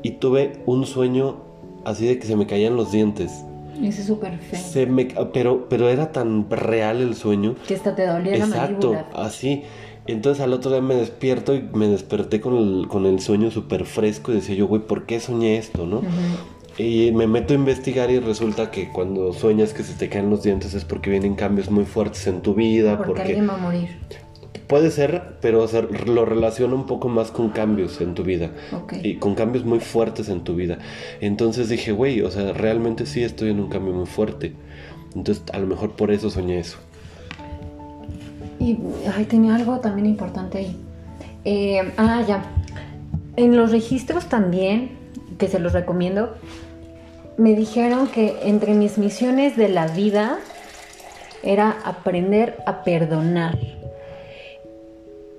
y 0.03 0.13
tuve 0.13 0.63
un 0.67 0.87
sueño 0.87 1.37
así 1.85 2.07
de 2.07 2.19
que 2.19 2.27
se 2.27 2.37
me 2.37 2.47
caían 2.47 2.77
los 2.77 2.93
dientes. 2.93 3.45
Ese 3.83 4.03
es 4.03 4.07
súper 4.07 4.39
feo. 4.39 5.31
pero, 5.33 5.69
pero 5.69 5.89
era 5.89 6.13
tan 6.13 6.49
real 6.51 7.01
el 7.01 7.15
sueño. 7.15 7.55
Que 7.67 7.75
hasta 7.75 7.95
te 7.95 8.07
dolía 8.07 8.37
Exacto, 8.37 8.97
así. 9.15 9.65
Entonces 10.07 10.43
al 10.43 10.53
otro 10.53 10.73
día 10.73 10.81
me 10.81 10.97
despierto 10.97 11.55
y 11.55 11.63
me 11.75 11.87
desperté 11.87 12.41
con 12.41 12.57
el, 12.57 12.89
con 12.89 13.07
el 13.07 13.21
sueño 13.21 13.51
súper 13.51 13.85
fresco 13.85 14.33
y 14.33 14.37
decía 14.37 14.57
yo, 14.57 14.67
güey, 14.67 14.83
¿por 14.83 15.07
qué 15.07 15.21
soñé 15.21 15.59
esto, 15.59 15.87
no? 15.87 16.03
Y 16.79 17.13
me 17.13 17.27
meto 17.27 17.53
a 17.53 17.57
investigar 17.57 18.11
y 18.11 18.19
resulta 18.19 18.71
que 18.71 18.89
cuando 18.89 19.33
sueñas 19.33 19.75
que 19.75 19.83
se 19.83 19.93
te 19.93 20.09
caen 20.09 20.31
los 20.31 20.43
dientes 20.43 20.73
es 20.75 20.85
porque 20.85 21.11
vienen 21.11 21.35
cambios 21.35 21.71
muy 21.71 21.85
fuertes 21.85 22.27
en 22.27 22.41
tu 22.41 22.55
vida. 22.55 22.97
Porque, 22.97 23.23
alguien 23.23 23.49
va 23.49 23.55
a 23.55 23.59
morir. 23.59 23.99
Puede 24.73 24.91
ser, 24.91 25.37
pero 25.43 25.67
lo 26.07 26.25
relaciona 26.25 26.75
un 26.75 26.87
poco 26.87 27.11
más 27.11 27.31
con 27.31 27.51
cambios 27.51 28.01
en 28.01 28.15
tu 28.15 28.23
vida. 28.23 28.53
Y 29.03 29.17
con 29.17 29.35
cambios 29.35 29.67
muy 29.67 29.81
fuertes 29.81 30.31
en 30.31 30.45
tu 30.45 30.55
vida. 30.55 30.79
Entonces 31.21 31.69
dije, 31.69 31.93
güey, 31.93 32.23
o 32.23 32.31
sea, 32.31 32.55
realmente 32.55 33.05
sí 33.05 33.23
estoy 33.23 33.51
en 33.51 33.61
un 33.61 33.69
cambio 33.69 33.93
muy 33.93 34.07
fuerte. 34.07 34.55
Entonces 35.15 35.45
a 35.53 35.59
lo 35.59 35.67
mejor 35.67 35.91
por 35.91 36.11
eso 36.11 36.31
soñé 36.31 36.59
eso. 36.59 36.79
Y 38.59 38.79
ay, 39.15 39.27
tenía 39.27 39.57
algo 39.57 39.79
también 39.81 40.07
importante 40.07 40.57
ahí. 40.57 40.77
Eh, 41.45 41.93
ah, 41.99 42.23
ya. 42.27 42.43
En 43.37 43.55
los 43.55 43.73
registros 43.73 44.25
también, 44.31 44.93
que 45.37 45.49
se 45.49 45.59
los 45.59 45.75
recomiendo, 45.75 46.35
me 47.37 47.55
dijeron 47.55 48.07
que 48.07 48.39
entre 48.45 48.73
mis 48.73 48.97
misiones 48.97 49.55
de 49.55 49.69
la 49.69 49.89
vida 49.89 50.39
era 51.43 51.77
aprender 51.85 52.57
a 52.65 52.85
perdonar. 52.85 53.82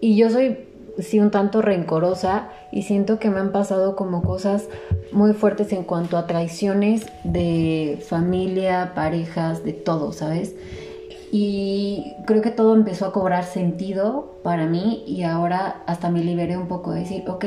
Y 0.04 0.18
yo 0.18 0.30
soy, 0.30 0.58
sí, 1.00 1.22
un 1.22 1.32
tanto 1.32 1.62
rencorosa 1.62 2.50
y 2.74 2.82
siento 2.82 3.20
que 3.20 3.30
me 3.30 3.40
han 3.40 3.54
pasado 3.54 3.96
como 3.96 4.22
cosas 4.22 4.68
muy 5.14 5.32
fuertes 5.32 5.72
en 5.72 5.86
cuanto 5.86 6.18
a 6.18 6.28
traiciones 6.28 7.06
de 7.24 8.04
familia, 8.06 8.92
parejas, 8.96 9.64
de 9.64 9.72
todo, 9.72 10.12
¿sabes? 10.12 10.56
Y 11.32 12.16
creo 12.26 12.42
que 12.42 12.52
todo 12.52 12.76
empezó 12.76 13.06
a 13.06 13.14
cobrar 13.14 13.46
sentido 13.46 14.40
para 14.44 14.66
mí 14.66 15.06
y 15.08 15.24
ahora 15.24 15.84
hasta 15.86 16.10
me 16.10 16.22
liberé 16.22 16.58
un 16.58 16.68
poco 16.68 16.92
de 16.92 17.00
decir, 17.00 17.24
ok, 17.30 17.46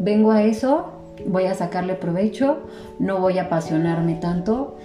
vengo 0.00 0.30
a 0.30 0.42
eso, 0.42 0.86
voy 1.26 1.44
a 1.44 1.54
sacarle 1.54 1.96
provecho, 1.96 2.60
no 2.98 3.20
voy 3.20 3.36
a 3.36 3.42
apasionarme 3.42 4.14
tanto 4.14 4.78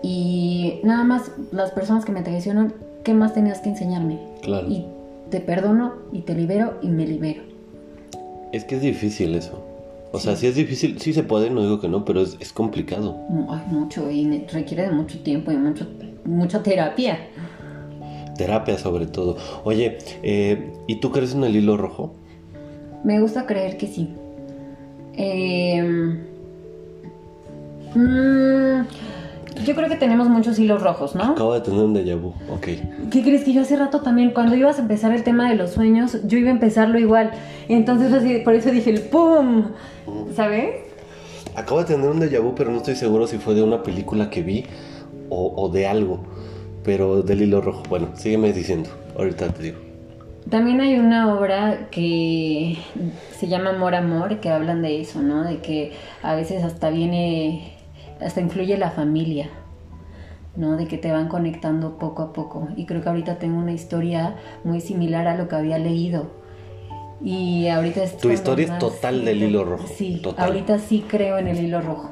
y 0.00 0.78
nada 0.84 1.02
más 1.02 1.32
las 1.50 1.72
personas 1.72 2.04
que 2.04 2.12
me 2.12 2.22
traicionan, 2.22 2.72
¿qué 3.02 3.14
más 3.14 3.34
tenías 3.34 3.58
que 3.58 3.70
enseñarme? 3.70 4.20
Claro. 4.42 4.68
Y 4.68 4.86
te 5.30 5.40
perdono 5.40 5.94
y 6.12 6.22
te 6.22 6.34
libero 6.34 6.78
y 6.82 6.88
me 6.88 7.06
libero. 7.06 7.42
Es 8.52 8.64
que 8.64 8.76
es 8.76 8.82
difícil 8.82 9.34
eso. 9.34 9.64
O 10.12 10.20
sea, 10.20 10.36
sí 10.36 10.46
es 10.46 10.54
difícil, 10.54 10.98
sí 11.00 11.12
se 11.12 11.22
puede, 11.24 11.50
no 11.50 11.62
digo 11.62 11.80
que 11.80 11.88
no, 11.88 12.04
pero 12.04 12.22
es, 12.22 12.36
es 12.40 12.52
complicado. 12.52 13.16
Ay, 13.50 13.62
mucho 13.70 14.10
y 14.10 14.46
requiere 14.50 14.84
de 14.84 14.90
mucho 14.90 15.18
tiempo 15.20 15.52
y 15.52 15.56
mucho, 15.56 15.86
mucha 16.24 16.62
terapia. 16.62 17.18
Terapia 18.36 18.78
sobre 18.78 19.06
todo. 19.06 19.36
Oye, 19.64 19.98
eh, 20.22 20.72
¿y 20.86 21.00
tú 21.00 21.10
crees 21.10 21.34
en 21.34 21.44
el 21.44 21.56
hilo 21.56 21.76
rojo? 21.76 22.14
Me 23.04 23.20
gusta 23.20 23.46
creer 23.46 23.76
que 23.76 23.86
sí. 23.88 24.08
Eh, 25.14 25.82
mm, 27.94 28.80
yo 29.64 29.74
creo 29.74 29.88
que 29.88 29.96
tenemos 29.96 30.28
muchos 30.28 30.58
hilos 30.58 30.82
rojos, 30.82 31.14
¿no? 31.14 31.32
Acabo 31.32 31.54
de 31.54 31.60
tener 31.60 31.80
un 31.80 31.94
déjà 31.94 32.20
vu, 32.20 32.34
ok. 32.50 32.66
¿Qué 33.10 33.22
crees 33.22 33.44
que 33.44 33.52
yo 33.52 33.62
hace 33.62 33.76
rato 33.76 34.00
también, 34.00 34.32
cuando 34.32 34.54
ibas 34.54 34.78
a 34.78 34.82
empezar 34.82 35.12
el 35.12 35.22
tema 35.22 35.48
de 35.48 35.56
los 35.56 35.70
sueños, 35.70 36.18
yo 36.24 36.38
iba 36.38 36.48
a 36.48 36.52
empezarlo 36.52 36.98
igual? 36.98 37.30
Entonces, 37.68 38.12
así, 38.12 38.38
por 38.44 38.54
eso 38.54 38.70
dije 38.70 38.90
el 38.90 39.00
¡pum! 39.00 39.72
¿Sabes? 40.34 40.86
Acabo 41.54 41.80
de 41.80 41.86
tener 41.86 42.08
un 42.08 42.20
déjà 42.20 42.40
vu, 42.40 42.54
pero 42.54 42.70
no 42.70 42.78
estoy 42.78 42.96
seguro 42.96 43.26
si 43.26 43.38
fue 43.38 43.54
de 43.54 43.62
una 43.62 43.82
película 43.82 44.28
que 44.30 44.42
vi 44.42 44.66
o, 45.30 45.52
o 45.56 45.68
de 45.68 45.86
algo. 45.86 46.20
Pero 46.84 47.22
del 47.22 47.42
hilo 47.42 47.60
rojo. 47.60 47.82
Bueno, 47.88 48.10
sígueme 48.14 48.52
diciendo. 48.52 48.90
Ahorita 49.16 49.48
te 49.48 49.62
digo. 49.62 49.78
También 50.50 50.80
hay 50.80 50.96
una 50.96 51.34
obra 51.34 51.88
que 51.90 52.78
se 53.36 53.48
llama 53.48 53.70
Amor 53.70 53.96
Amor, 53.96 54.38
que 54.38 54.50
hablan 54.50 54.80
de 54.82 55.00
eso, 55.00 55.20
¿no? 55.20 55.42
De 55.42 55.58
que 55.58 55.92
a 56.22 56.36
veces 56.36 56.62
hasta 56.62 56.90
viene, 56.90 57.75
hasta 58.20 58.40
influye 58.40 58.76
la 58.78 58.90
familia, 58.90 59.48
¿no? 60.56 60.76
De 60.76 60.86
que 60.86 60.98
te 60.98 61.12
van 61.12 61.28
conectando 61.28 61.98
poco 61.98 62.22
a 62.22 62.32
poco. 62.32 62.68
Y 62.76 62.86
creo 62.86 63.02
que 63.02 63.08
ahorita 63.08 63.38
tengo 63.38 63.58
una 63.58 63.72
historia 63.72 64.36
muy 64.64 64.80
similar 64.80 65.26
a 65.28 65.36
lo 65.36 65.48
que 65.48 65.56
había 65.56 65.78
leído. 65.78 66.26
Y 67.22 67.68
ahorita 67.68 68.02
es 68.02 68.16
Tu 68.18 68.30
historia 68.30 68.66
es 68.74 68.78
total 68.78 69.24
del 69.24 69.42
hilo 69.42 69.64
rojo, 69.64 69.86
Sí, 69.88 70.20
total. 70.22 70.46
ahorita 70.46 70.78
sí 70.78 71.02
creo 71.08 71.38
en 71.38 71.48
el 71.48 71.58
hilo 71.64 71.80
rojo. 71.80 72.10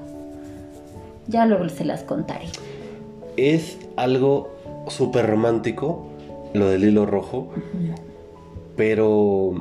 Ya 1.26 1.46
luego 1.46 1.68
se 1.68 1.84
las 1.84 2.02
contaré. 2.02 2.46
Es 3.36 3.78
algo 3.96 4.50
súper 4.88 5.26
romántico, 5.26 6.06
lo 6.54 6.68
del 6.68 6.84
hilo 6.84 7.04
rojo. 7.06 7.48
Pero 8.76 9.52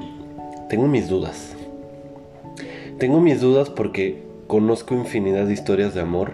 tengo 0.70 0.88
mis 0.88 1.08
dudas. 1.08 1.56
Tengo 2.98 3.20
mis 3.20 3.42
dudas 3.42 3.70
porque 3.70 4.24
conozco 4.54 4.94
infinidad 4.94 5.48
de 5.48 5.54
historias 5.54 5.96
de 5.96 6.02
amor. 6.02 6.34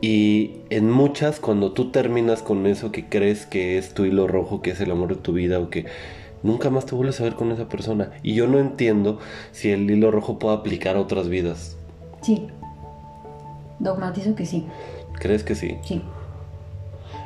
Y 0.00 0.60
en 0.70 0.90
muchas, 0.90 1.38
cuando 1.38 1.72
tú 1.72 1.90
terminas 1.90 2.40
con 2.40 2.66
eso 2.66 2.92
que 2.92 3.10
crees 3.10 3.44
que 3.44 3.76
es 3.76 3.92
tu 3.92 4.06
hilo 4.06 4.26
rojo, 4.26 4.62
que 4.62 4.70
es 4.70 4.80
el 4.80 4.90
amor 4.90 5.10
de 5.10 5.16
tu 5.16 5.34
vida, 5.34 5.60
o 5.60 5.68
que 5.68 5.84
nunca 6.42 6.70
más 6.70 6.86
te 6.86 6.94
vuelves 6.94 7.20
a 7.20 7.24
ver 7.24 7.34
con 7.34 7.52
esa 7.52 7.68
persona. 7.68 8.12
Y 8.22 8.32
yo 8.32 8.46
no 8.46 8.58
entiendo 8.58 9.18
si 9.52 9.70
el 9.70 9.90
hilo 9.90 10.10
rojo 10.10 10.38
puede 10.38 10.56
aplicar 10.56 10.96
a 10.96 11.00
otras 11.00 11.28
vidas. 11.28 11.76
Sí. 12.22 12.46
Dogmatizo 13.80 14.34
que 14.34 14.46
sí. 14.46 14.64
¿Crees 15.20 15.44
que 15.44 15.54
sí? 15.54 15.76
Sí. 15.82 16.00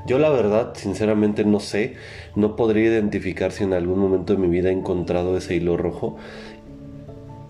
Yo 0.08 0.18
la 0.18 0.30
verdad, 0.30 0.72
sinceramente 0.74 1.44
no 1.44 1.60
sé, 1.60 1.94
no 2.34 2.56
podría 2.56 2.88
identificar 2.88 3.52
si 3.52 3.62
en 3.62 3.74
algún 3.74 4.00
momento 4.00 4.32
de 4.32 4.40
mi 4.40 4.48
vida 4.48 4.70
he 4.70 4.72
encontrado 4.72 5.36
ese 5.36 5.54
hilo 5.54 5.76
rojo, 5.76 6.16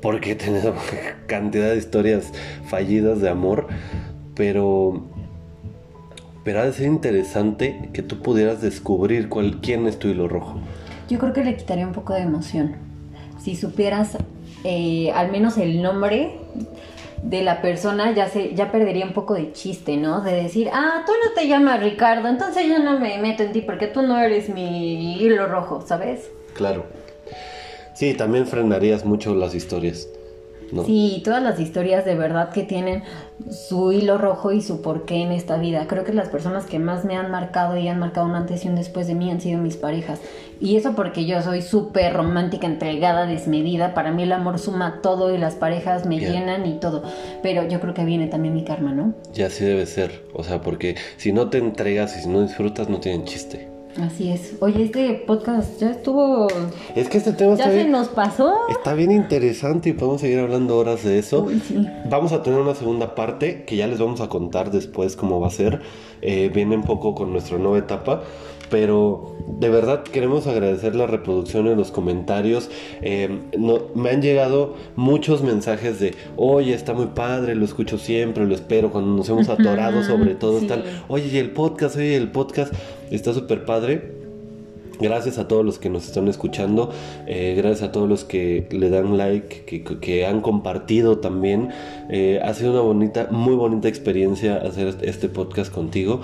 porque 0.01 0.33
he 0.33 0.35
tenido 0.35 0.75
cantidad 1.27 1.71
de 1.71 1.79
historias 1.79 2.33
fallidas 2.67 3.21
de 3.21 3.29
amor, 3.29 3.69
pero 4.35 5.05
pero 6.45 6.61
ha 6.61 6.65
de 6.65 6.73
ser 6.73 6.87
interesante 6.87 7.91
que 7.93 8.01
tú 8.03 8.23
pudieras 8.23 8.63
descubrir 8.63 9.29
cuál, 9.29 9.61
quién 9.61 9.87
es 9.87 9.99
tu 9.99 10.09
hilo 10.09 10.29
rojo. 10.29 10.59
Yo 11.11 11.19
creo 11.19 11.35
que 11.35 11.45
le 11.45 11.55
quitaría 11.57 11.87
un 11.87 11.93
poco 11.93 12.15
de 12.15 12.21
emoción. 12.21 12.77
Si 13.39 13.55
supieras 13.55 14.17
eh, 14.65 15.11
al 15.15 15.31
menos 15.31 15.59
el 15.59 15.83
nombre 15.83 16.39
de 17.23 17.43
la 17.43 17.61
persona, 17.61 18.15
ya 18.15 18.29
se, 18.29 18.55
ya 18.55 18.73
perdería 18.73 19.05
un 19.05 19.13
poco 19.13 19.35
de 19.35 19.53
chiste, 19.53 19.97
¿no? 19.97 20.23
De 20.23 20.33
decir, 20.33 20.71
ah, 20.73 21.03
tú 21.05 21.13
no 21.23 21.33
te 21.35 21.49
llamas 21.49 21.83
Ricardo, 21.83 22.29
entonces 22.29 22.67
yo 22.67 22.79
no 22.79 22.99
me 22.99 23.19
meto 23.19 23.43
en 23.43 23.53
ti 23.53 23.61
porque 23.61 23.87
tú 23.87 24.03
no 24.03 24.19
eres 24.19 24.49
mi 24.49 25.21
hilo 25.21 25.49
rojo, 25.49 25.85
¿sabes? 25.87 26.31
Claro. 26.55 26.87
Sí, 27.99 28.15
también 28.15 28.47
frenarías 28.47 29.05
mucho 29.05 29.35
las 29.35 29.57
historias. 29.57 30.09
¿no? 30.71 30.85
Sí, 30.85 31.21
todas 31.25 31.43
las 31.43 31.59
historias 31.59 32.05
de 32.05 32.15
verdad 32.15 32.51
que 32.51 32.63
tienen 32.63 33.03
su 33.51 33.91
hilo 33.91 34.19
rojo 34.19 34.53
y 34.53 34.63
su 34.63 34.83
porqué 34.83 35.17
en 35.17 35.33
esta 35.33 35.57
vida. 35.57 35.89
Creo 35.89 36.05
que 36.05 36.13
las 36.13 36.29
personas 36.29 36.67
que 36.67 36.79
más 36.79 37.05
me 37.05 37.17
han 37.17 37.33
marcado 37.33 37.77
y 37.77 37.89
han 37.89 37.99
marcado 37.99 38.29
un 38.29 38.37
antes 38.37 38.65
y 38.65 38.69
un 38.69 38.77
después 38.77 39.09
de 39.09 39.17
mí 39.17 39.33
han 39.33 39.41
sido 39.41 39.59
mis 39.59 39.77
parejas. 39.77 40.21
Y 40.61 40.77
eso 40.77 40.95
porque 40.95 41.27
yo 41.27 41.43
soy 41.43 41.61
súper 41.61 42.15
romántica, 42.15 42.69
entregada, 42.69 43.27
desmedida. 43.27 43.95
Para 43.95 44.13
mí 44.13 44.23
el 44.23 44.31
amor 44.31 44.61
suma 44.61 45.01
todo 45.03 45.35
y 45.35 45.39
las 45.39 45.57
parejas 45.57 46.07
me 46.07 46.21
llenan 46.21 46.67
y 46.67 46.79
todo. 46.79 47.03
Pero 47.43 47.67
yo 47.67 47.81
creo 47.81 47.95
que 47.95 48.05
viene 48.05 48.29
también 48.29 48.55
mi 48.55 48.63
karma, 48.63 48.93
¿no? 48.93 49.13
Y 49.35 49.43
así 49.43 49.65
debe 49.65 49.87
ser. 49.87 50.23
O 50.35 50.45
sea, 50.45 50.61
porque 50.61 50.95
si 51.17 51.33
no 51.33 51.51
te 51.51 51.59
entregas 51.59 52.17
y 52.17 52.21
si 52.21 52.29
no 52.29 52.43
disfrutas, 52.43 52.89
no 52.89 53.01
tienen 53.01 53.25
chiste. 53.25 53.78
Así 54.01 54.31
es. 54.31 54.55
Oye, 54.61 54.85
este 54.85 55.25
podcast 55.27 55.81
ya 55.81 55.91
estuvo... 55.91 56.47
Es 56.95 57.09
que 57.09 57.19
este 57.19 57.33
tema 57.33 57.55
Ya 57.57 57.65
está 57.65 57.71
se 57.71 57.77
bien, 57.79 57.91
nos 57.91 58.09
pasó. 58.09 58.55
está 58.71 58.95
bien 58.95 59.11
interesante 59.11 59.89
y 59.89 59.93
podemos 59.93 60.21
seguir 60.21 60.39
hablando 60.39 60.77
horas 60.79 61.03
de 61.03 61.19
eso. 61.19 61.43
Uy, 61.43 61.61
sí. 61.67 61.85
Vamos 62.09 62.33
a 62.33 62.43
tener 62.43 62.61
una 62.61 62.75
segunda 62.77 63.15
parte 63.17 63.65
que 63.65 63.77
ya 63.77 63.87
les 63.89 63.99
vamos 63.99 64.21
a 64.21 64.29
contar 64.29 64.71
después 64.71 65.17
cómo 65.17 65.41
va 65.41 65.49
a 65.49 65.51
ser. 65.51 65.81
Eh, 66.23 66.51
viene 66.55 66.77
un 66.77 66.85
poco 66.85 67.15
con 67.15 67.33
nuestra 67.33 67.59
nueva 67.59 67.79
etapa. 67.79 68.23
Pero 68.71 69.35
de 69.47 69.69
verdad 69.71 70.03
queremos 70.03 70.47
agradecer 70.47 70.95
las 70.95 71.09
reproducciones, 71.09 71.77
los 71.77 71.91
comentarios. 71.91 72.71
Eh, 73.03 73.41
no- 73.57 73.81
me 73.95 74.11
han 74.11 74.21
llegado 74.23 74.75
muchos 74.97 75.43
mensajes 75.43 75.99
de, 76.01 76.15
oye, 76.37 76.75
está 76.75 76.93
muy 76.95 77.07
padre, 77.07 77.55
lo 77.55 77.65
escucho 77.65 77.99
siempre, 77.99 78.47
lo 78.47 78.55
espero 78.55 78.91
cuando 78.91 79.17
nos 79.17 79.29
hemos 79.29 79.49
atorado 79.49 80.03
sobre 80.03 80.35
todo. 80.35 80.61
sí. 80.61 80.67
Tal, 80.67 80.85
oye, 81.09 81.29
y 81.33 81.39
el 81.39 81.51
podcast, 81.53 81.97
oye, 81.97 82.17
el 82.17 82.31
podcast 82.31 82.73
está 83.11 83.33
súper 83.33 83.65
padre. 83.65 84.18
Gracias 85.01 85.39
a 85.39 85.47
todos 85.49 85.65
los 85.65 85.79
que 85.79 85.91
nos 85.91 86.07
están 86.07 86.29
escuchando, 86.29 86.91
eh, 87.27 87.55
gracias 87.57 87.89
a 87.89 87.93
todos 87.93 88.09
los 88.09 88.25
que 88.25 88.67
le 88.71 88.91
dan 88.91 89.17
like, 89.17 89.65
que, 89.65 89.83
que 89.85 90.27
han 90.27 90.41
compartido 90.41 91.19
también. 91.19 91.71
Eh, 92.11 92.41
ha 92.45 92.53
sido 92.55 92.73
una 92.73 92.81
bonita, 92.81 93.29
muy 93.31 93.55
bonita 93.55 93.89
experiencia 93.89 94.57
hacer 94.57 94.97
este 95.03 95.29
podcast 95.29 95.73
contigo 95.73 96.21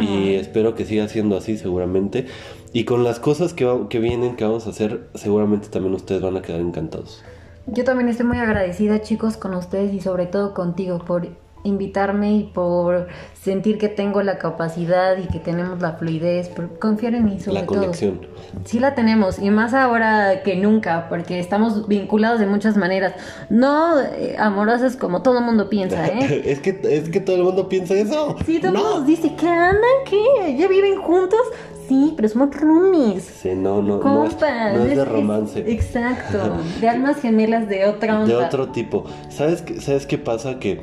y 0.00 0.34
espero 0.34 0.74
que 0.74 0.84
siga 0.84 1.08
siendo 1.08 1.36
así 1.36 1.56
seguramente. 1.56 2.26
Y 2.74 2.84
con 2.84 3.02
las 3.02 3.18
cosas 3.18 3.54
que, 3.54 3.64
va- 3.64 3.88
que 3.88 3.98
vienen, 3.98 4.36
que 4.36 4.44
vamos 4.44 4.66
a 4.66 4.70
hacer, 4.70 5.08
seguramente 5.14 5.68
también 5.68 5.94
ustedes 5.94 6.20
van 6.20 6.36
a 6.36 6.42
quedar 6.42 6.60
encantados. 6.60 7.22
Yo 7.66 7.84
también 7.84 8.08
estoy 8.08 8.26
muy 8.26 8.38
agradecida, 8.38 9.00
chicos, 9.02 9.36
con 9.36 9.54
ustedes 9.54 9.92
y 9.94 10.00
sobre 10.00 10.26
todo 10.26 10.52
contigo 10.54 10.98
por 11.06 11.28
invitarme 11.64 12.32
y 12.36 12.44
por 12.44 13.08
sentir 13.34 13.78
que 13.78 13.88
tengo 13.88 14.22
la 14.22 14.38
capacidad 14.38 15.16
y 15.16 15.26
que 15.26 15.38
tenemos 15.38 15.80
la 15.80 15.92
fluidez, 15.92 16.48
por 16.48 16.78
confiar 16.78 17.14
en 17.14 17.24
mí 17.24 17.40
sobre 17.40 17.60
La 17.60 17.66
todo. 17.66 17.80
conexión. 17.80 18.26
Sí 18.64 18.78
la 18.80 18.94
tenemos 18.94 19.38
y 19.38 19.50
más 19.50 19.74
ahora 19.74 20.42
que 20.42 20.56
nunca 20.56 21.06
porque 21.08 21.38
estamos 21.38 21.86
vinculados 21.88 22.40
de 22.40 22.46
muchas 22.46 22.76
maneras, 22.76 23.14
no 23.50 24.00
eh, 24.00 24.36
amorosas 24.38 24.96
como 24.96 25.22
todo 25.22 25.40
mundo 25.40 25.68
piensa, 25.68 26.06
¿eh? 26.08 26.42
es, 26.46 26.60
que, 26.60 26.78
es 26.84 27.08
que 27.08 27.20
todo 27.20 27.36
el 27.36 27.42
mundo 27.42 27.68
piensa 27.68 27.94
eso. 27.94 28.36
Sí, 28.46 28.58
todo 28.58 28.68
el 28.72 28.74
No. 28.74 28.84
mundo 28.84 29.00
dice, 29.06 29.34
¿qué 29.38 29.48
andan? 29.48 29.82
¿Qué? 30.08 30.56
¿Ya 30.56 30.68
viven 30.68 31.00
juntos? 31.00 31.40
Sí, 31.88 32.12
pero 32.16 32.28
somos 32.28 32.54
roomies. 32.54 33.24
Sí, 33.24 33.50
no, 33.54 33.80
no, 33.80 33.96
no 33.98 34.24
es, 34.26 34.34
Compas, 34.34 34.74
no 34.74 34.82
es 34.84 34.94
de 34.96 35.02
es- 35.02 35.08
romance. 35.08 35.64
exacto, 35.72 36.38
de 36.82 36.88
almas 36.88 37.16
gemelas 37.20 37.66
de 37.68 37.86
otra 37.86 38.20
onda. 38.20 38.26
De 38.26 38.44
otro 38.44 38.68
tipo. 38.68 39.04
¿Sabes 39.30 39.62
qué, 39.62 39.80
¿sabes 39.80 40.06
qué 40.06 40.18
pasa? 40.18 40.58
Que, 40.58 40.82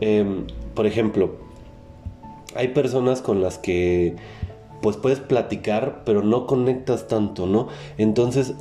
em, 0.00 0.46
por 0.74 0.86
ejemplo, 0.86 1.36
hay 2.54 2.68
personas 2.68 3.22
con 3.22 3.42
las 3.42 3.58
que 3.58 4.16
pues 4.82 4.96
puedes 4.96 5.18
platicar, 5.18 6.02
pero 6.04 6.22
no 6.22 6.46
conectas 6.46 7.08
tanto, 7.08 7.46
¿no? 7.46 7.68
Entonces, 7.96 8.54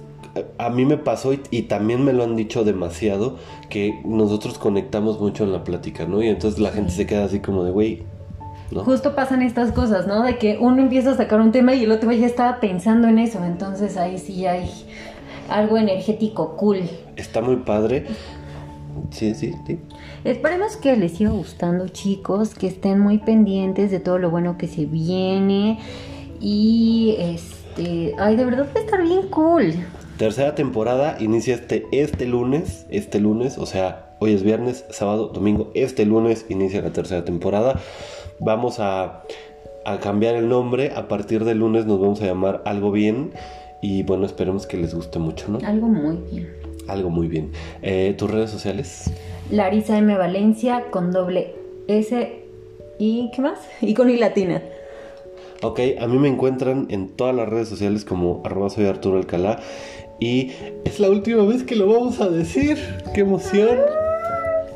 a 0.58 0.70
mí 0.70 0.86
me 0.86 0.98
pasó 0.98 1.34
y, 1.34 1.42
y 1.52 1.64
también 1.64 2.04
me 2.04 2.14
lo 2.14 2.24
han 2.24 2.36
dicho 2.36 2.64
demasiado 2.64 3.38
que 3.70 4.02
nosotros 4.06 4.58
conectamos 4.58 5.20
mucho 5.20 5.44
en 5.44 5.52
la 5.52 5.64
plática, 5.64 6.06
¿no? 6.06 6.22
Y 6.22 6.28
entonces 6.28 6.60
la 6.60 6.72
gente 6.72 6.92
se 6.92 7.06
queda 7.06 7.26
así 7.26 7.40
como 7.40 7.64
de, 7.64 7.72
güey, 7.72 8.04
¿no? 8.72 8.84
Justo 8.84 9.16
pasan 9.16 9.42
estas 9.42 9.72
cosas, 9.72 10.08
¿no? 10.08 10.24
De 10.24 10.38
que 10.38 10.58
uno 10.60 10.82
empieza 10.82 11.12
a 11.12 11.18
sacar 11.18 11.40
un 11.40 11.52
tema 11.52 11.74
y 11.74 11.84
el 11.84 11.92
otro 11.92 12.12
ya 12.12 12.26
estaba 12.26 12.60
pensando 12.60 13.08
en 13.08 13.20
eso. 13.20 13.44
Entonces 13.44 13.98
ahí 13.98 14.18
sí 14.18 14.46
hay 14.46 14.70
algo 15.50 15.78
energético 15.78 16.56
cool. 16.58 16.82
Está 17.16 17.42
muy 17.42 17.58
padre. 17.58 18.06
Sí, 19.12 19.36
sí, 19.36 19.54
sí. 19.66 19.80
Esperemos 20.28 20.76
que 20.76 20.98
les 20.98 21.14
siga 21.14 21.30
gustando, 21.30 21.88
chicos, 21.88 22.54
que 22.54 22.68
estén 22.68 23.00
muy 23.00 23.18
pendientes 23.18 23.92
de 23.92 24.02
todo 24.02 24.18
lo 24.18 24.30
bueno 24.30 24.58
que 24.58 24.68
se 24.68 24.86
viene. 24.86 25.80
Y 26.42 27.16
este, 27.18 28.14
ay, 28.20 28.36
de 28.36 28.44
verdad 28.44 28.68
va 28.76 28.82
a 28.82 28.84
estar 28.84 29.02
bien 29.02 29.30
cool. 29.30 29.74
Tercera 30.18 30.54
temporada 30.54 31.16
inicia 31.22 31.56
este, 31.56 31.88
este 31.94 32.26
lunes, 32.26 32.88
este 32.90 33.22
lunes, 33.22 33.58
o 33.58 33.66
sea, 33.66 34.18
hoy 34.20 34.34
es 34.34 34.44
viernes, 34.44 34.84
sábado, 34.90 35.30
domingo, 35.30 35.72
este 35.76 36.06
lunes 36.06 36.46
inicia 36.50 36.82
la 36.82 36.92
tercera 36.92 37.24
temporada. 37.24 37.80
Vamos 38.42 38.82
a, 38.82 39.24
a 39.86 40.00
cambiar 40.02 40.36
el 40.36 40.50
nombre, 40.50 40.92
a 40.94 41.08
partir 41.08 41.46
del 41.46 41.60
lunes 41.60 41.86
nos 41.86 42.02
vamos 42.02 42.22
a 42.22 42.26
llamar 42.26 42.64
Algo 42.66 42.92
Bien 42.92 43.32
y 43.82 44.04
bueno, 44.04 44.26
esperemos 44.26 44.68
que 44.68 44.76
les 44.76 44.94
guste 44.94 45.20
mucho, 45.20 45.48
¿no? 45.48 45.60
Algo 45.66 45.88
muy 45.88 46.18
bien. 46.30 46.50
Algo 46.90 47.10
muy 47.10 47.30
bien. 47.30 47.54
Eh, 47.82 48.14
¿Tus 48.18 48.30
redes 48.30 48.50
sociales? 48.50 49.10
Larisa 49.52 49.98
M. 49.98 50.18
Valencia 50.18 50.86
con 50.92 51.12
doble 51.12 51.56
S 51.88 52.44
y 53.00 53.32
¿qué 53.34 53.42
más? 53.42 53.60
Y 53.82 53.94
con 53.94 54.10
I 54.10 54.18
latina. 54.18 54.62
Ok, 55.62 55.80
a 56.00 56.08
mí 56.08 56.18
me 56.20 56.28
encuentran 56.28 56.88
en 56.90 57.10
todas 57.10 57.34
las 57.34 57.48
redes 57.48 57.70
sociales 57.70 58.04
como 58.04 58.42
arroba 58.44 58.70
soy 58.70 58.86
Arturo 58.86 59.18
Alcalá 59.18 59.60
y 60.20 60.52
es 60.84 61.00
la 61.00 61.10
última 61.10 61.44
vez 61.46 61.64
que 61.64 61.76
lo 61.76 61.88
vamos 61.88 62.20
a 62.20 62.30
decir. 62.30 62.78
¡Qué 63.14 63.22
emoción! 63.22 63.78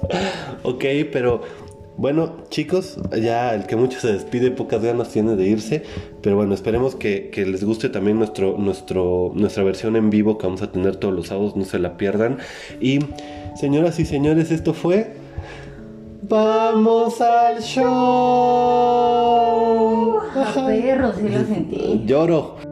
Ok, 0.63 0.85
pero 1.11 1.41
bueno, 1.97 2.35
chicos, 2.49 2.97
ya 3.19 3.53
el 3.53 3.65
que 3.65 3.75
mucho 3.75 3.99
se 3.99 4.11
despide, 4.11 4.51
pocas 4.51 4.83
ganas 4.83 5.09
tiene 5.09 5.35
de 5.35 5.47
irse. 5.47 5.83
Pero 6.21 6.35
bueno, 6.35 6.53
esperemos 6.53 6.95
que, 6.95 7.31
les 7.35 7.63
guste 7.63 7.89
también 7.89 8.17
nuestro, 8.17 8.57
nuestro, 8.57 9.31
nuestra 9.33 9.63
versión 9.63 9.95
en 9.95 10.09
vivo 10.09 10.37
que 10.37 10.45
vamos 10.45 10.61
a 10.61 10.71
tener 10.71 10.95
todos 10.97 11.13
los 11.13 11.27
sábados, 11.27 11.55
no 11.55 11.65
se 11.65 11.79
la 11.79 11.97
pierdan. 11.97 12.37
Y 12.79 12.99
señoras 13.55 13.99
y 13.99 14.05
señores, 14.05 14.51
esto 14.51 14.73
fue. 14.73 15.15
¡Vamos 16.23 17.19
al 17.19 17.61
show! 17.61 17.91
A 20.33 20.65
perro, 20.65 21.11
sí 21.13 21.29
lo 21.29 21.45
sentí. 21.45 22.03
Lloro. 22.05 22.70